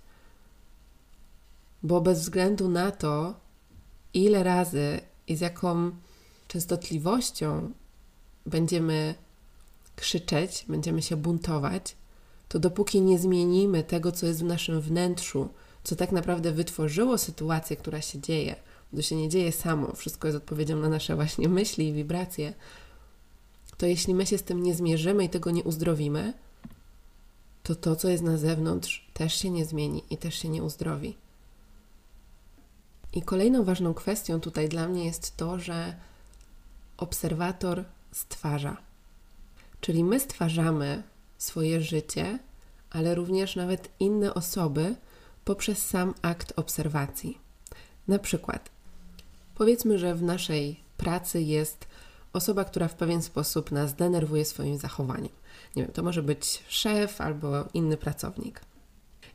Bo 1.82 2.00
bez 2.00 2.20
względu 2.20 2.68
na 2.68 2.90
to, 2.90 3.34
ile 4.14 4.42
razy 4.42 5.00
i 5.26 5.36
z 5.36 5.40
jaką 5.40 5.90
częstotliwością 6.48 7.70
będziemy 8.46 9.14
krzyczeć, 9.96 10.64
będziemy 10.68 11.02
się 11.02 11.16
buntować, 11.16 11.96
to 12.48 12.58
dopóki 12.58 13.00
nie 13.00 13.18
zmienimy 13.18 13.84
tego, 13.84 14.12
co 14.12 14.26
jest 14.26 14.40
w 14.40 14.44
naszym 14.44 14.80
wnętrzu, 14.80 15.48
co 15.84 15.96
tak 15.96 16.12
naprawdę 16.12 16.52
wytworzyło 16.52 17.18
sytuację, 17.18 17.76
która 17.76 18.00
się 18.00 18.20
dzieje, 18.20 18.56
to 18.96 19.02
się 19.02 19.16
nie 19.16 19.28
dzieje 19.28 19.52
samo, 19.52 19.92
wszystko 19.92 20.28
jest 20.28 20.36
odpowiedzią 20.36 20.76
na 20.76 20.88
nasze 20.88 21.14
właśnie 21.14 21.48
myśli 21.48 21.88
i 21.88 21.92
wibracje, 21.92 22.54
to 23.76 23.86
jeśli 23.86 24.14
my 24.14 24.26
się 24.26 24.38
z 24.38 24.42
tym 24.42 24.62
nie 24.62 24.74
zmierzymy 24.74 25.24
i 25.24 25.28
tego 25.28 25.50
nie 25.50 25.64
uzdrowimy, 25.64 26.32
to 27.62 27.74
to, 27.74 27.96
co 27.96 28.08
jest 28.08 28.22
na 28.22 28.36
zewnątrz, 28.36 29.10
też 29.14 29.34
się 29.34 29.50
nie 29.50 29.64
zmieni 29.64 30.02
i 30.10 30.16
też 30.16 30.34
się 30.34 30.48
nie 30.48 30.62
uzdrowi. 30.62 31.16
I 33.12 33.22
kolejną 33.22 33.64
ważną 33.64 33.94
kwestią 33.94 34.40
tutaj 34.40 34.68
dla 34.68 34.88
mnie 34.88 35.04
jest 35.04 35.36
to, 35.36 35.58
że 35.58 35.96
obserwator 36.96 37.84
stwarza. 38.12 38.76
Czyli 39.84 40.04
my 40.04 40.20
stwarzamy 40.20 41.02
swoje 41.38 41.80
życie, 41.80 42.38
ale 42.90 43.14
również 43.14 43.56
nawet 43.56 43.88
inne 44.00 44.34
osoby 44.34 44.94
poprzez 45.44 45.86
sam 45.86 46.14
akt 46.22 46.52
obserwacji. 46.56 47.38
Na 48.08 48.18
przykład, 48.18 48.70
powiedzmy, 49.54 49.98
że 49.98 50.14
w 50.14 50.22
naszej 50.22 50.80
pracy 50.96 51.42
jest 51.42 51.86
osoba, 52.32 52.64
która 52.64 52.88
w 52.88 52.94
pewien 52.94 53.22
sposób 53.22 53.72
nas 53.72 53.94
denerwuje 53.94 54.44
swoim 54.44 54.78
zachowaniem 54.78 55.44
nie 55.76 55.82
wiem, 55.82 55.92
to 55.92 56.02
może 56.02 56.22
być 56.22 56.62
szef 56.68 57.20
albo 57.20 57.64
inny 57.74 57.96
pracownik. 57.96 58.60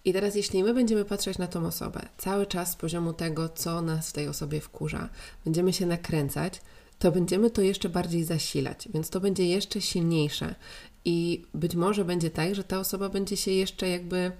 I 0.05 0.13
teraz, 0.13 0.35
jeśli 0.35 0.63
my 0.63 0.73
będziemy 0.73 1.05
patrzeć 1.05 1.37
na 1.37 1.47
tą 1.47 1.65
osobę 1.65 2.01
cały 2.17 2.45
czas 2.45 2.71
z 2.71 2.75
poziomu 2.75 3.13
tego, 3.13 3.49
co 3.49 3.81
nas 3.81 4.09
w 4.09 4.13
tej 4.13 4.27
osobie 4.27 4.61
wkurza, 4.61 5.09
będziemy 5.45 5.73
się 5.73 5.85
nakręcać, 5.85 6.61
to 6.99 7.11
będziemy 7.11 7.51
to 7.51 7.61
jeszcze 7.61 7.89
bardziej 7.89 8.23
zasilać, 8.23 8.89
więc 8.93 9.09
to 9.09 9.19
będzie 9.19 9.45
jeszcze 9.45 9.81
silniejsze. 9.81 10.55
I 11.05 11.45
być 11.53 11.75
może 11.75 12.05
będzie 12.05 12.29
tak, 12.29 12.55
że 12.55 12.63
ta 12.63 12.79
osoba 12.79 13.09
będzie 13.09 13.37
się 13.37 13.51
jeszcze 13.51 13.89
jakby, 13.89 14.31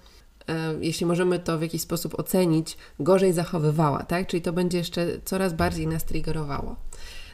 e, 0.47 0.75
jeśli 0.81 1.05
możemy 1.05 1.39
to 1.39 1.57
w 1.57 1.61
jakiś 1.61 1.81
sposób 1.81 2.19
ocenić, 2.19 2.77
gorzej 2.99 3.33
zachowywała, 3.33 4.03
tak? 4.03 4.27
Czyli 4.27 4.41
to 4.41 4.53
będzie 4.53 4.77
jeszcze 4.77 5.07
coraz 5.25 5.53
bardziej 5.53 5.87
nas 5.87 6.05
triggerowało. 6.05 6.75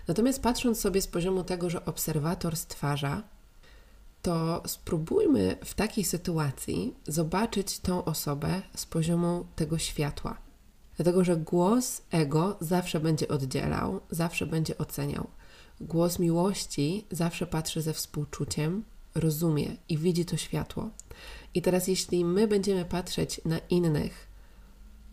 Natomiast 0.08 0.42
patrząc 0.42 0.80
sobie 0.80 1.02
z 1.02 1.08
poziomu 1.08 1.44
tego, 1.44 1.70
że 1.70 1.86
obserwator 1.86 2.56
stwarza, 2.56 3.24
to 4.22 4.64
spróbujmy 4.68 5.58
w 5.66 5.74
takiej 5.74 6.04
sytuacji 6.04 6.96
zobaczyć 7.08 7.80
tą 7.80 8.06
osobę 8.06 8.62
z 8.76 8.86
poziomu 8.86 9.46
tego 9.56 9.78
światła. 9.78 10.45
Dlatego, 10.96 11.24
że 11.24 11.38
głos 11.38 12.02
ego 12.12 12.58
zawsze 12.60 13.00
będzie 13.00 13.28
oddzielał, 13.28 14.02
zawsze 14.12 14.46
będzie 14.46 14.78
oceniał. 14.78 15.28
Głos 15.82 16.20
miłości 16.20 17.06
zawsze 17.12 17.48
patrzy 17.48 17.82
ze 17.82 17.94
współczuciem, 17.94 18.84
rozumie 19.16 19.76
i 19.90 19.98
widzi 19.98 20.26
to 20.26 20.38
światło. 20.38 20.90
I 21.54 21.62
teraz, 21.62 21.88
jeśli 21.88 22.26
my 22.26 22.48
będziemy 22.48 22.86
patrzeć 22.86 23.42
na 23.46 23.60
innych 23.70 24.28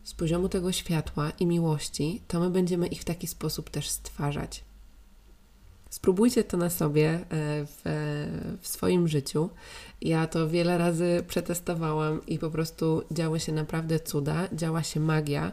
z 0.05 0.15
poziomu 0.15 0.49
tego 0.49 0.73
światła 0.73 1.31
i 1.31 1.47
miłości, 1.47 2.23
to 2.29 2.41
my 2.41 2.51
będziemy 2.51 2.87
ich 2.87 3.01
w 3.01 3.05
taki 3.05 3.27
sposób 3.27 3.71
też 3.71 3.89
stwarzać. 3.89 4.65
Spróbujcie 5.93 6.45
to 6.45 6.57
na 6.57 6.71
sobie 6.71 7.11
e, 7.11 7.25
w, 7.67 7.83
w 8.61 8.69
swoim 8.69 9.09
życiu. 9.09 9.51
Ja 10.01 10.27
to 10.27 10.49
wiele 10.49 10.79
razy 10.79 11.25
przetestowałam 11.29 12.27
i 12.27 12.39
po 12.39 12.51
prostu 12.51 13.03
działy 13.11 13.41
się 13.41 13.53
naprawdę 13.53 14.01
cuda, 14.01 14.49
działa 14.53 14.83
się 14.83 15.01
magia. 15.01 15.53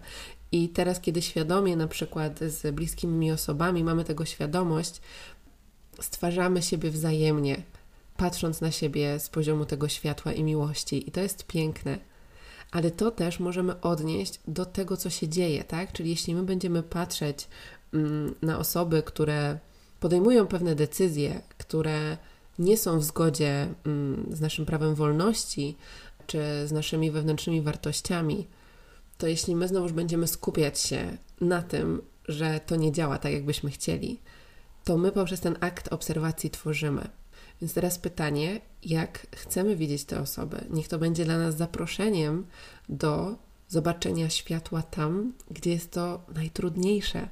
I 0.52 0.70
teraz, 0.70 1.00
kiedy 1.00 1.22
świadomie, 1.22 1.76
na 1.76 1.88
przykład 1.88 2.40
z 2.40 2.76
bliskimi 2.76 3.32
osobami, 3.32 3.84
mamy 3.84 4.04
tego 4.04 4.26
świadomość, 4.26 5.02
stwarzamy 6.02 6.62
siebie 6.62 6.92
wzajemnie, 6.92 7.64
patrząc 8.18 8.62
na 8.62 8.72
siebie 8.72 9.20
z 9.20 9.30
poziomu 9.30 9.66
tego 9.66 9.88
światła 9.88 10.34
i 10.34 10.44
miłości. 10.44 11.10
I 11.10 11.12
to 11.12 11.22
jest 11.22 11.48
piękne. 11.48 11.98
Ale 12.72 12.92
to 12.92 13.12
też 13.12 13.40
możemy 13.40 13.82
odnieść 13.82 14.40
do 14.48 14.66
tego, 14.66 14.98
co 14.98 15.10
się 15.10 15.28
dzieje, 15.28 15.64
tak? 15.64 15.92
Czyli 15.92 16.10
jeśli 16.10 16.36
my 16.36 16.44
będziemy 16.44 16.84
patrzeć 16.84 17.48
mm, 17.94 18.36
na 18.42 18.60
osoby, 18.60 19.04
które 19.04 19.60
podejmują 20.00 20.48
pewne 20.48 20.76
decyzje, 20.76 21.42
które 21.58 22.18
nie 22.60 22.78
są 22.78 23.00
w 23.00 23.04
zgodzie 23.04 23.68
mm, 23.86 24.26
z 24.32 24.42
naszym 24.42 24.66
prawem 24.66 24.96
wolności 24.96 25.76
czy 26.28 26.68
z 26.68 26.72
naszymi 26.72 27.12
wewnętrznymi 27.12 27.62
wartościami, 27.62 28.48
to 29.18 29.28
jeśli 29.28 29.56
my 29.56 29.68
znowu 29.68 29.90
będziemy 29.90 30.28
skupiać 30.28 30.80
się 30.80 31.18
na 31.42 31.62
tym, 31.62 32.02
że 32.28 32.60
to 32.66 32.76
nie 32.76 32.92
działa 32.92 33.18
tak, 33.18 33.34
jakbyśmy 33.34 33.72
chcieli, 33.72 34.20
to 34.84 34.98
my 34.98 35.12
poprzez 35.12 35.40
ten 35.40 35.58
akt 35.60 35.94
obserwacji 35.94 36.50
tworzymy. 36.50 37.10
Więc 37.62 37.74
teraz 37.74 38.00
pytanie, 38.00 38.62
jak 38.84 39.28
chcemy 39.36 39.76
widzieć 39.76 40.06
tę 40.06 40.20
osobę? 40.20 40.66
Niech 40.70 40.88
to 40.88 41.00
będzie 41.00 41.26
dla 41.26 41.38
nas 41.38 41.58
zaproszeniem 41.58 42.46
do 42.90 43.36
zobaczenia 43.68 44.30
światła 44.30 44.82
tam, 44.82 45.34
gdzie 45.52 45.72
jest 45.72 45.92
to 45.92 46.22
najtrudniejsze, 46.36 47.30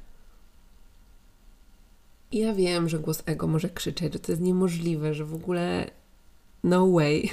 ja 2.31 2.53
wiem, 2.53 2.89
że 2.89 2.99
głos 2.99 3.23
ego 3.25 3.47
może 3.47 3.69
krzyczeć, 3.69 4.13
że 4.13 4.19
to 4.19 4.31
jest 4.31 4.41
niemożliwe, 4.41 5.13
że 5.13 5.25
w 5.25 5.33
ogóle 5.33 5.91
no 6.63 6.91
way. 6.91 7.29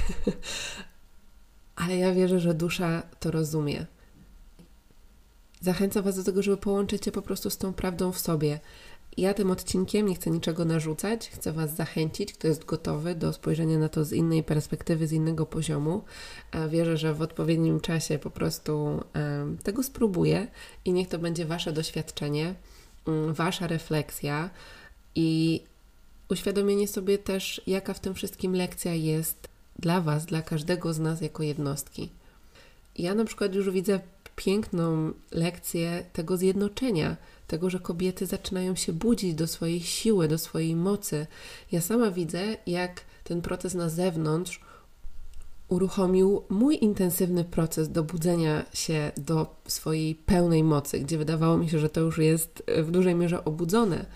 Ale 1.76 1.96
ja 1.96 2.14
wierzę, 2.14 2.40
że 2.40 2.54
dusza 2.54 3.02
to 3.20 3.30
rozumie. 3.30 3.86
Zachęcam 5.60 6.02
Was 6.02 6.16
do 6.16 6.24
tego, 6.24 6.42
żeby 6.42 6.56
połączyć 6.56 7.04
się 7.04 7.12
po 7.12 7.22
prostu 7.22 7.50
z 7.50 7.58
tą 7.58 7.72
prawdą 7.72 8.12
w 8.12 8.18
sobie. 8.18 8.60
Ja 9.16 9.34
tym 9.34 9.50
odcinkiem 9.50 10.08
nie 10.08 10.14
chcę 10.14 10.30
niczego 10.30 10.64
narzucać, 10.64 11.30
chcę 11.30 11.52
Was 11.52 11.74
zachęcić, 11.74 12.32
kto 12.32 12.48
jest 12.48 12.64
gotowy 12.64 13.14
do 13.14 13.32
spojrzenia 13.32 13.78
na 13.78 13.88
to 13.88 14.04
z 14.04 14.12
innej 14.12 14.42
perspektywy, 14.42 15.06
z 15.06 15.12
innego 15.12 15.46
poziomu. 15.46 16.02
Wierzę, 16.68 16.96
że 16.96 17.14
w 17.14 17.22
odpowiednim 17.22 17.80
czasie 17.80 18.18
po 18.18 18.30
prostu 18.30 19.04
tego 19.62 19.82
spróbuję 19.82 20.46
i 20.84 20.92
niech 20.92 21.08
to 21.08 21.18
będzie 21.18 21.46
Wasze 21.46 21.72
doświadczenie, 21.72 22.54
mm, 23.06 23.34
Wasza 23.34 23.66
refleksja 23.66 24.50
i 25.14 25.60
uświadomienie 26.28 26.88
sobie 26.88 27.18
też, 27.18 27.60
jaka 27.66 27.94
w 27.94 28.00
tym 28.00 28.14
wszystkim 28.14 28.54
lekcja 28.54 28.94
jest 28.94 29.48
dla 29.78 30.00
Was, 30.00 30.26
dla 30.26 30.42
każdego 30.42 30.92
z 30.92 30.98
nas 30.98 31.20
jako 31.20 31.42
jednostki. 31.42 32.10
Ja 32.98 33.14
na 33.14 33.24
przykład 33.24 33.54
już 33.54 33.70
widzę 33.70 34.00
piękną 34.36 35.12
lekcję 35.32 36.04
tego 36.12 36.36
zjednoczenia, 36.36 37.16
tego, 37.46 37.70
że 37.70 37.80
kobiety 37.80 38.26
zaczynają 38.26 38.74
się 38.76 38.92
budzić 38.92 39.34
do 39.34 39.46
swojej 39.46 39.80
siły, 39.80 40.28
do 40.28 40.38
swojej 40.38 40.76
mocy. 40.76 41.26
Ja 41.72 41.80
sama 41.80 42.10
widzę, 42.10 42.56
jak 42.66 43.00
ten 43.24 43.42
proces 43.42 43.74
na 43.74 43.88
zewnątrz 43.88 44.60
uruchomił 45.68 46.42
mój 46.48 46.78
intensywny 46.84 47.44
proces 47.44 47.88
do 47.88 48.04
budzenia 48.04 48.64
się 48.72 49.12
do 49.16 49.54
swojej 49.66 50.14
pełnej 50.14 50.64
mocy, 50.64 51.00
gdzie 51.00 51.18
wydawało 51.18 51.58
mi 51.58 51.68
się, 51.68 51.78
że 51.78 51.88
to 51.88 52.00
już 52.00 52.18
jest 52.18 52.62
w 52.82 52.90
dużej 52.90 53.14
mierze 53.14 53.44
obudzone 53.44 54.06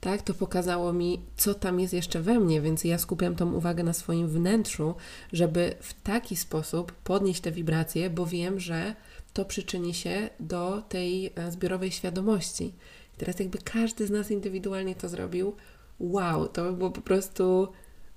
tak, 0.00 0.22
to 0.22 0.34
pokazało 0.34 0.92
mi, 0.92 1.22
co 1.36 1.54
tam 1.54 1.80
jest 1.80 1.94
jeszcze 1.94 2.20
we 2.20 2.40
mnie, 2.40 2.60
więc 2.60 2.84
ja 2.84 2.98
skupiam 2.98 3.34
tą 3.34 3.52
uwagę 3.52 3.82
na 3.82 3.92
swoim 3.92 4.28
wnętrzu, 4.28 4.94
żeby 5.32 5.74
w 5.80 6.02
taki 6.02 6.36
sposób 6.36 6.92
podnieść 6.92 7.40
te 7.40 7.52
wibracje, 7.52 8.10
bo 8.10 8.26
wiem, 8.26 8.60
że 8.60 8.94
to 9.32 9.44
przyczyni 9.44 9.94
się 9.94 10.30
do 10.40 10.82
tej 10.82 11.32
e, 11.36 11.52
zbiorowej 11.52 11.90
świadomości. 11.90 12.74
Teraz 13.16 13.38
jakby 13.40 13.58
każdy 13.58 14.06
z 14.06 14.10
nas 14.10 14.30
indywidualnie 14.30 14.94
to 14.94 15.08
zrobił, 15.08 15.56
wow, 16.00 16.48
to 16.48 16.64
by 16.64 16.72
było 16.72 16.90
po 16.90 17.00
prostu 17.00 17.68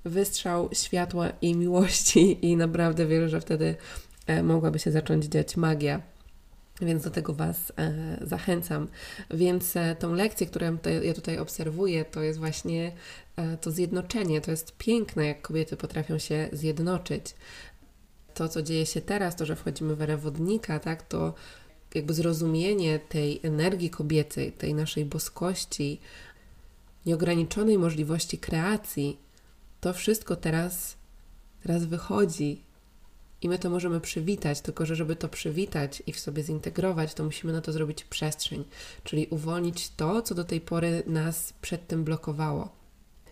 wystrzał 0.06 0.70
światła 0.74 1.30
i 1.42 1.56
miłości 1.56 2.46
i 2.46 2.58
naprawdę 2.58 3.06
wierzę, 3.06 3.30
że 3.30 3.42
wtedy 3.42 3.76
e, 4.28 4.44
mogłaby 4.44 4.80
się 4.80 4.92
zacząć 4.92 5.26
dziać 5.26 5.58
magia. 5.58 6.11
Więc 6.82 7.04
do 7.04 7.12
tego 7.12 7.34
Was 7.34 7.74
e, 7.78 8.18
zachęcam. 8.22 8.88
Więc 9.32 9.76
e, 9.76 9.96
tą 9.96 10.14
lekcję, 10.14 10.48
którą 10.48 10.78
ja 11.04 11.14
tutaj 11.14 11.38
obserwuję, 11.38 12.06
to 12.06 12.22
jest 12.22 12.40
właśnie 12.40 12.92
e, 13.36 13.58
to 13.58 13.72
zjednoczenie. 13.72 14.42
To 14.42 14.52
jest 14.52 14.78
piękne, 14.78 15.26
jak 15.26 15.42
kobiety 15.42 15.78
potrafią 15.78 16.18
się 16.18 16.50
zjednoczyć. 16.52 17.36
To, 18.34 18.50
co 18.50 18.62
dzieje 18.62 18.86
się 18.86 19.02
teraz, 19.02 19.36
to, 19.36 19.46
że 19.46 19.56
wchodzimy 19.56 19.96
w 19.96 20.02
erę 20.02 20.18
wodnika, 20.18 20.80
tak, 20.80 21.08
to 21.08 21.34
jakby 21.96 22.14
zrozumienie 22.14 23.00
tej 23.00 23.40
energii 23.44 23.90
kobiecej, 23.90 24.52
tej 24.52 24.74
naszej 24.74 25.06
boskości, 25.06 26.00
nieograniczonej 27.06 27.78
możliwości 27.78 28.38
kreacji, 28.38 29.20
to 29.82 29.94
wszystko 29.94 30.36
teraz, 30.36 30.96
teraz 31.64 31.86
wychodzi 31.86 32.62
i 33.42 33.50
my 33.50 33.60
to 33.60 33.70
możemy 33.70 34.02
przywitać, 34.02 34.62
tylko 34.62 34.86
że 34.86 34.96
żeby 34.96 35.16
to 35.16 35.30
przywitać 35.30 36.04
i 36.08 36.14
w 36.14 36.20
sobie 36.20 36.44
zintegrować, 36.44 37.14
to 37.14 37.24
musimy 37.24 37.54
na 37.54 37.62
to 37.62 37.72
zrobić 37.72 38.04
przestrzeń, 38.04 38.64
czyli 39.04 39.28
uwolnić 39.30 39.90
to, 39.90 40.22
co 40.22 40.36
do 40.36 40.44
tej 40.44 40.62
pory 40.62 41.04
nas 41.08 41.54
przed 41.62 41.88
tym 41.88 42.04
blokowało. 42.04 42.70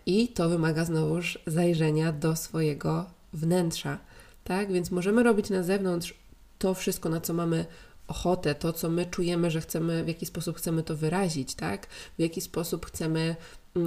I 0.06 0.28
to 0.28 0.48
wymaga 0.48 0.84
znowuż 0.84 1.38
zajrzenia 1.46 2.12
do 2.12 2.36
swojego 2.36 3.06
wnętrza, 3.32 3.98
tak? 4.44 4.72
Więc 4.72 4.90
możemy 4.90 5.22
robić 5.22 5.50
na 5.50 5.62
zewnątrz 5.62 6.14
to 6.58 6.74
wszystko, 6.74 7.08
na 7.08 7.20
co 7.20 7.34
mamy 7.34 7.66
ochotę, 8.08 8.54
to 8.54 8.72
co 8.72 8.90
my 8.90 9.06
czujemy, 9.06 9.50
że 9.50 9.60
chcemy, 9.60 10.04
w 10.04 10.08
jaki 10.08 10.26
sposób 10.26 10.56
chcemy 10.56 10.82
to 10.82 10.96
wyrazić, 10.96 11.54
tak? 11.54 11.86
W 11.86 12.20
jaki 12.20 12.40
sposób 12.40 12.86
chcemy 12.86 13.36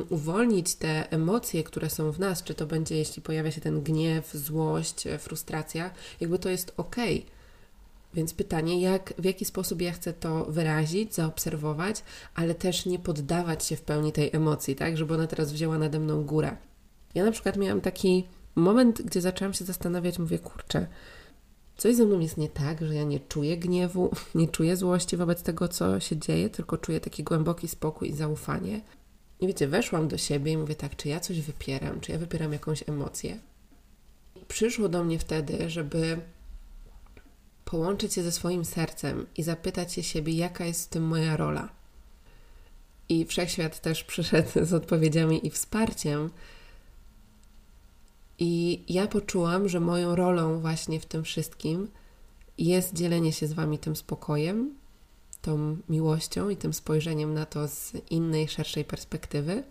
uwolnić 0.10 0.76
te 0.76 1.12
emocje, 1.12 1.64
które 1.64 1.90
są 1.90 2.12
w 2.12 2.20
nas, 2.20 2.44
czy 2.44 2.54
to 2.54 2.66
będzie, 2.66 2.98
jeśli 2.98 3.22
pojawia 3.22 3.52
się 3.52 3.62
ten 3.62 3.82
gniew, 3.82 4.34
złość, 4.34 5.08
e, 5.08 5.18
frustracja, 5.18 5.92
jakby 6.22 6.40
to 6.40 6.50
jest 6.50 6.74
ok. 6.78 6.96
Więc 8.14 8.34
pytanie, 8.34 8.82
jak, 8.82 9.14
w 9.18 9.24
jaki 9.24 9.46
sposób 9.46 9.82
ja 9.82 9.92
chcę 9.92 10.14
to 10.14 10.46
wyrazić, 10.46 11.16
zaobserwować, 11.16 12.04
ale 12.36 12.56
też 12.56 12.86
nie 12.86 13.00
poddawać 13.00 13.66
się 13.66 13.76
w 13.76 13.82
pełni 13.82 14.12
tej 14.12 14.30
emocji, 14.34 14.76
tak, 14.76 14.98
żeby 14.98 15.14
ona 15.14 15.28
teraz 15.28 15.54
wzięła 15.54 15.78
nade 15.78 16.00
mną 16.00 16.24
górę. 16.24 16.58
Ja 17.16 17.26
na 17.26 17.32
przykład 17.32 17.58
miałam 17.58 17.82
taki 17.82 18.28
moment, 18.56 19.02
gdzie 19.02 19.22
zaczęłam 19.22 19.54
się 19.54 19.66
zastanawiać, 19.66 20.20
mówię, 20.20 20.40
kurczę, 20.40 20.88
coś 21.78 21.96
ze 21.96 22.06
mną 22.06 22.20
jest 22.20 22.38
nie 22.38 22.50
tak, 22.50 22.86
że 22.86 22.96
ja 22.96 23.04
nie 23.04 23.20
czuję 23.20 23.58
gniewu, 23.58 24.12
nie 24.36 24.48
czuję 24.48 24.78
złości 24.78 25.18
wobec 25.18 25.44
tego, 25.44 25.68
co 25.68 26.00
się 26.00 26.18
dzieje, 26.18 26.50
tylko 26.50 26.78
czuję 26.78 27.00
taki 27.00 27.24
głęboki 27.24 27.68
spokój 27.68 28.10
i 28.10 28.14
zaufanie. 28.14 28.82
I 29.44 29.48
wiecie, 29.48 29.68
weszłam 29.68 30.08
do 30.08 30.18
siebie 30.18 30.52
i 30.52 30.58
mówię 30.58 30.76
tak, 30.76 30.96
czy 30.96 31.10
ja 31.10 31.20
coś 31.20 31.42
wypieram, 31.42 32.00
czy 32.00 32.12
ja 32.12 32.18
wypieram 32.18 32.54
jakąś 32.54 32.90
emocję. 32.90 33.40
Przyszło 34.48 34.90
do 34.90 35.04
mnie 35.04 35.20
wtedy, 35.20 35.70
żeby 35.70 36.22
połączyć 37.66 38.14
się 38.14 38.24
ze 38.24 38.32
swoim 38.32 38.66
sercem 38.66 39.26
i 39.38 39.44
zapytać 39.44 39.94
się 39.94 40.04
siebie, 40.04 40.34
jaka 40.34 40.66
jest 40.66 40.86
w 40.86 40.90
tym 40.90 41.04
moja 41.04 41.38
rola. 41.38 41.70
I 43.10 43.26
wszechświat 43.26 43.80
też 43.82 44.04
przyszedł 44.04 44.50
z 44.66 44.74
odpowiedziami 44.74 45.48
i 45.48 45.50
wsparciem. 45.50 46.30
I 48.40 48.84
ja 48.90 49.08
poczułam, 49.08 49.70
że 49.70 49.80
moją 49.80 50.16
rolą 50.16 50.60
właśnie 50.60 51.00
w 51.00 51.06
tym 51.06 51.24
wszystkim 51.24 51.88
jest 52.58 52.94
dzielenie 52.94 53.34
się 53.34 53.48
z 53.48 53.54
Wami 53.54 53.80
tym 53.80 53.96
spokojem, 53.96 54.76
tą 55.44 55.78
miłością 55.90 56.50
i 56.50 56.58
tym 56.58 56.74
spojrzeniem 56.74 57.34
na 57.34 57.46
to 57.46 57.68
z 57.68 57.94
innej, 58.10 58.48
szerszej 58.48 58.86
perspektywy. 58.86 59.64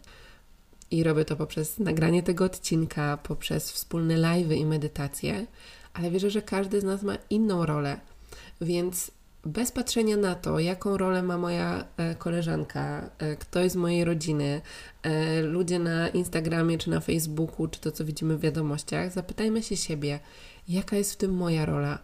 I 0.91 1.03
robię 1.03 1.25
to 1.25 1.37
poprzez 1.37 1.79
nagranie 1.79 2.23
tego 2.23 2.45
odcinka, 2.45 3.17
poprzez 3.17 3.73
wspólne 3.73 4.17
live'y 4.17 4.57
i 4.57 4.67
medytacje, 4.67 5.47
ale 5.95 6.11
wierzę, 6.11 6.31
że 6.31 6.43
każdy 6.43 6.81
z 6.81 6.85
nas 6.85 7.03
ma 7.03 7.17
inną 7.31 7.67
rolę, 7.67 8.01
więc 8.61 9.11
bez 9.45 9.73
patrzenia 9.73 10.17
na 10.17 10.35
to, 10.35 10.59
jaką 10.59 10.97
rolę 10.97 11.23
ma 11.23 11.39
moja 11.39 11.85
e, 11.97 12.15
koleżanka, 12.15 13.11
e, 13.19 13.37
ktoś 13.37 13.71
z 13.71 13.77
mojej 13.77 14.05
rodziny, 14.05 14.61
e, 15.03 15.43
ludzie 15.43 15.79
na 15.79 16.09
Instagramie 16.09 16.79
czy 16.79 16.91
na 16.91 17.01
Facebooku, 17.01 17.69
czy 17.69 17.81
to, 17.81 17.93
co 17.93 18.05
widzimy 18.05 18.37
w 18.37 18.41
wiadomościach, 18.41 19.13
zapytajmy 19.13 19.63
się 19.63 19.77
siebie, 19.77 20.21
jaka 20.69 20.97
jest 20.97 21.13
w 21.13 21.17
tym 21.17 21.35
moja 21.35 21.67
rola 21.67 21.99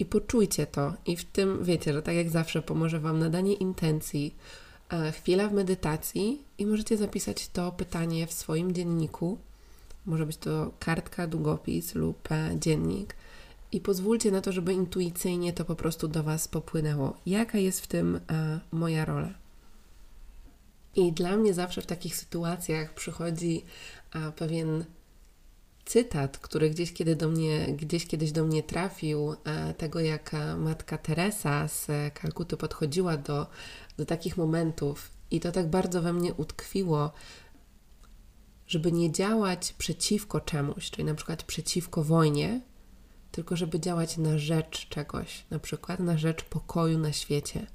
i 0.00 0.04
poczujcie 0.04 0.66
to. 0.66 0.94
I 1.06 1.16
w 1.16 1.24
tym 1.24 1.64
wiecie, 1.64 1.92
że 1.92 2.02
tak 2.02 2.14
jak 2.14 2.30
zawsze 2.30 2.62
pomoże 2.62 3.00
Wam 3.00 3.18
nadanie 3.18 3.54
intencji, 3.54 4.34
chwila 5.12 5.48
w 5.48 5.52
medytacji 5.52 6.42
i 6.58 6.66
możecie 6.66 6.96
zapisać 6.96 7.48
to 7.48 7.72
pytanie 7.72 8.26
w 8.26 8.32
swoim 8.32 8.72
dzienniku. 8.72 9.38
Może 10.06 10.26
być 10.26 10.36
to 10.36 10.70
kartka, 10.78 11.26
długopis 11.26 11.94
lub 11.94 12.32
e, 12.32 12.50
dziennik. 12.58 13.16
I 13.72 13.80
pozwólcie 13.80 14.30
na 14.30 14.40
to, 14.40 14.52
żeby 14.52 14.72
intuicyjnie 14.72 15.52
to 15.52 15.64
po 15.64 15.76
prostu 15.76 16.08
do 16.08 16.22
Was 16.22 16.48
popłynęło. 16.48 17.16
Jaka 17.26 17.58
jest 17.58 17.80
w 17.80 17.86
tym 17.86 18.20
e, 18.30 18.60
moja 18.72 19.04
rola? 19.04 19.34
I 20.96 21.12
dla 21.12 21.36
mnie 21.36 21.54
zawsze 21.54 21.82
w 21.82 21.86
takich 21.86 22.16
sytuacjach 22.16 22.94
przychodzi 22.94 23.64
pewien 24.36 24.84
cytat, 25.90 26.38
który 26.38 26.70
gdzieś, 26.70 26.92
kiedy 26.92 27.16
do 27.16 27.28
mnie, 27.28 27.66
gdzieś 27.66 28.06
kiedyś 28.06 28.32
do 28.32 28.44
mnie 28.44 28.62
trafił, 28.62 29.34
e, 29.44 29.74
tego 29.74 30.00
jak 30.00 30.34
e, 30.34 30.56
matka 30.56 30.98
Teresa 30.98 31.68
z 31.68 31.86
Kalkuty 32.14 32.56
podchodziła 32.56 33.16
do, 33.16 33.46
do 33.96 34.06
takich 34.06 34.36
momentów 34.36 35.10
i 35.30 35.40
to 35.40 35.52
tak 35.52 35.70
bardzo 35.70 36.02
we 36.02 36.12
mnie 36.12 36.34
utkwiło, 36.34 37.12
żeby 38.66 38.92
nie 38.92 39.12
działać 39.12 39.72
przeciwko 39.72 40.40
czemuś, 40.40 40.90
czyli 40.90 41.04
na 41.04 41.14
przykład 41.14 41.42
przeciwko 41.42 42.04
wojnie, 42.04 42.60
tylko 43.30 43.56
żeby 43.56 43.80
działać 43.80 44.16
na 44.16 44.38
rzecz 44.38 44.88
czegoś, 44.88 45.44
na 45.50 45.58
przykład 45.58 46.00
na 46.00 46.18
rzecz 46.18 46.44
pokoju 46.44 46.98
na 46.98 47.12
świecie. 47.12 47.66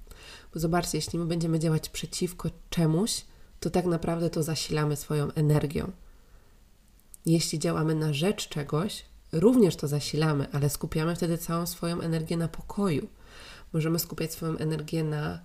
Bo 0.53 0.59
zobaczcie, 0.59 0.97
jeśli 0.97 1.19
my 1.19 1.25
będziemy 1.25 1.59
działać 1.59 1.89
przeciwko 1.89 2.49
czemuś, 2.69 3.25
to 3.59 3.69
tak 3.69 3.85
naprawdę 3.85 4.29
to 4.29 4.43
zasilamy 4.43 4.95
swoją 4.95 5.31
energią. 5.31 5.91
Jeśli 7.25 7.59
działamy 7.59 7.95
na 7.95 8.13
rzecz 8.13 8.49
czegoś, 8.49 9.05
również 9.31 9.75
to 9.75 9.87
zasilamy, 9.87 10.47
ale 10.51 10.69
skupiamy 10.69 11.15
wtedy 11.15 11.37
całą 11.37 11.65
swoją 11.65 12.01
energię 12.01 12.37
na 12.37 12.47
pokoju. 12.47 13.07
Możemy 13.73 13.99
skupiać 13.99 14.33
swoją 14.33 14.57
energię 14.57 15.03
na 15.03 15.39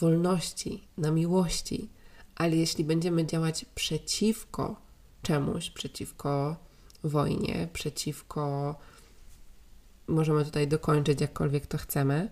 wolności, 0.00 0.88
na 0.98 1.10
miłości, 1.10 1.88
ale 2.36 2.56
jeśli 2.56 2.84
będziemy 2.84 3.26
działać 3.26 3.64
przeciwko 3.74 4.76
czemuś, 5.22 5.70
przeciwko 5.70 6.56
wojnie, 7.04 7.68
przeciwko, 7.72 8.74
możemy 10.06 10.44
tutaj 10.44 10.68
dokończyć 10.68 11.20
jakkolwiek 11.20 11.66
to 11.66 11.78
chcemy, 11.78 12.30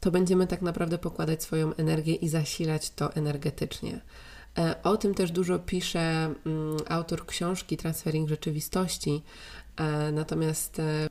to 0.00 0.10
będziemy 0.10 0.46
tak 0.46 0.62
naprawdę 0.62 0.98
pokładać 0.98 1.42
swoją 1.42 1.74
energię 1.74 2.14
i 2.14 2.28
zasilać 2.28 2.90
to 2.90 3.14
energetycznie. 3.14 4.00
E, 4.58 4.82
o 4.82 4.96
tym 4.96 5.14
też 5.14 5.30
dużo 5.30 5.58
pisze 5.58 6.00
mm, 6.00 6.76
autor 6.88 7.26
książki 7.26 7.76
Transferring 7.76 8.28
Rzeczywistości. 8.28 9.22
E, 9.76 10.12
natomiast 10.12 10.78
e, 10.78 11.08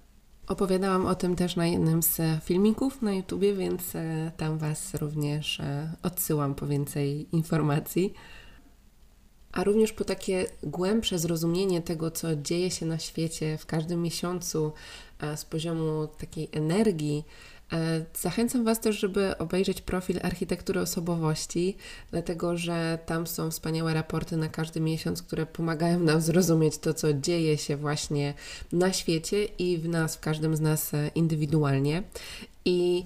opowiadałam 0.48 1.06
o 1.06 1.16
tym 1.16 1.36
też 1.36 1.56
na 1.56 1.68
jednym 1.68 2.04
z 2.04 2.44
filmików 2.44 3.02
na 3.02 3.14
YouTubie, 3.14 3.54
więc 3.54 3.94
tam 4.38 4.58
Was 4.58 4.94
również 4.94 5.62
odsyłam 6.04 6.56
po 6.56 6.68
więcej 6.68 7.28
informacji. 7.32 8.14
A 9.52 9.64
również 9.64 9.94
po 9.94 10.04
takie 10.04 10.46
głębsze 10.64 11.20
zrozumienie 11.20 11.82
tego, 11.82 12.12
co 12.12 12.36
dzieje 12.36 12.72
się 12.72 12.86
na 12.86 13.00
świecie 13.00 13.58
w 13.58 13.66
każdym 13.66 14.02
miesiącu 14.02 14.74
z 15.36 15.46
poziomu 15.46 16.08
takiej 16.18 16.50
energii, 16.52 17.24
zachęcam 18.14 18.64
Was 18.64 18.80
też, 18.80 19.00
żeby 19.00 19.38
obejrzeć 19.38 19.82
profil 19.82 20.20
architektury 20.24 20.80
osobowości, 20.80 21.78
dlatego 22.12 22.58
że 22.58 23.00
tam 23.06 23.28
są 23.28 23.52
wspaniałe 23.52 23.94
raporty 23.94 24.38
na 24.38 24.50
każdy 24.50 24.80
miesiąc, 24.80 25.22
które 25.22 25.46
pomagają 25.46 26.00
nam 26.00 26.22
zrozumieć 26.22 26.78
to, 26.78 26.94
co 26.94 27.14
dzieje 27.14 27.58
się 27.58 27.78
właśnie 27.78 28.34
na 28.72 28.94
świecie 28.94 29.46
i 29.46 29.78
w 29.78 29.90
nas, 29.90 30.16
w 30.16 30.20
każdym 30.20 30.56
z 30.56 30.62
nas 30.62 30.94
e, 30.94 31.12
indywidualnie. 31.16 32.04
I 32.66 33.06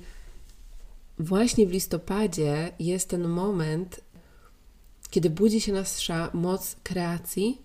właśnie 1.20 1.68
w 1.68 1.72
listopadzie 1.72 2.72
jest 2.80 3.10
ten 3.10 3.28
moment, 3.28 4.02
kiedy 5.10 5.30
budzi 5.30 5.62
się 5.62 5.74
nasza 5.74 6.30
moc 6.34 6.76
kreacji 6.84 7.62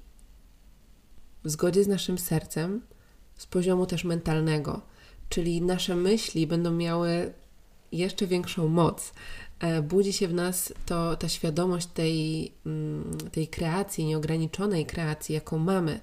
w 1.44 1.50
zgodzie 1.50 1.84
z 1.84 1.88
naszym 1.88 2.18
sercem, 2.18 2.80
z 3.36 3.46
poziomu 3.46 3.86
też 3.86 4.04
mentalnego 4.04 4.89
czyli 5.30 5.62
nasze 5.62 5.96
myśli 5.96 6.46
będą 6.46 6.70
miały 6.70 7.32
jeszcze 7.92 8.26
większą 8.26 8.68
moc. 8.68 9.12
E, 9.60 9.82
budzi 9.82 10.12
się 10.12 10.28
w 10.28 10.34
nas 10.34 10.72
to, 10.86 11.16
ta 11.16 11.28
świadomość 11.28 11.86
tej, 11.86 12.52
mm, 12.66 13.18
tej 13.32 13.48
kreacji, 13.48 14.04
nieograniczonej 14.04 14.86
kreacji, 14.86 15.34
jaką 15.34 15.58
mamy. 15.58 16.00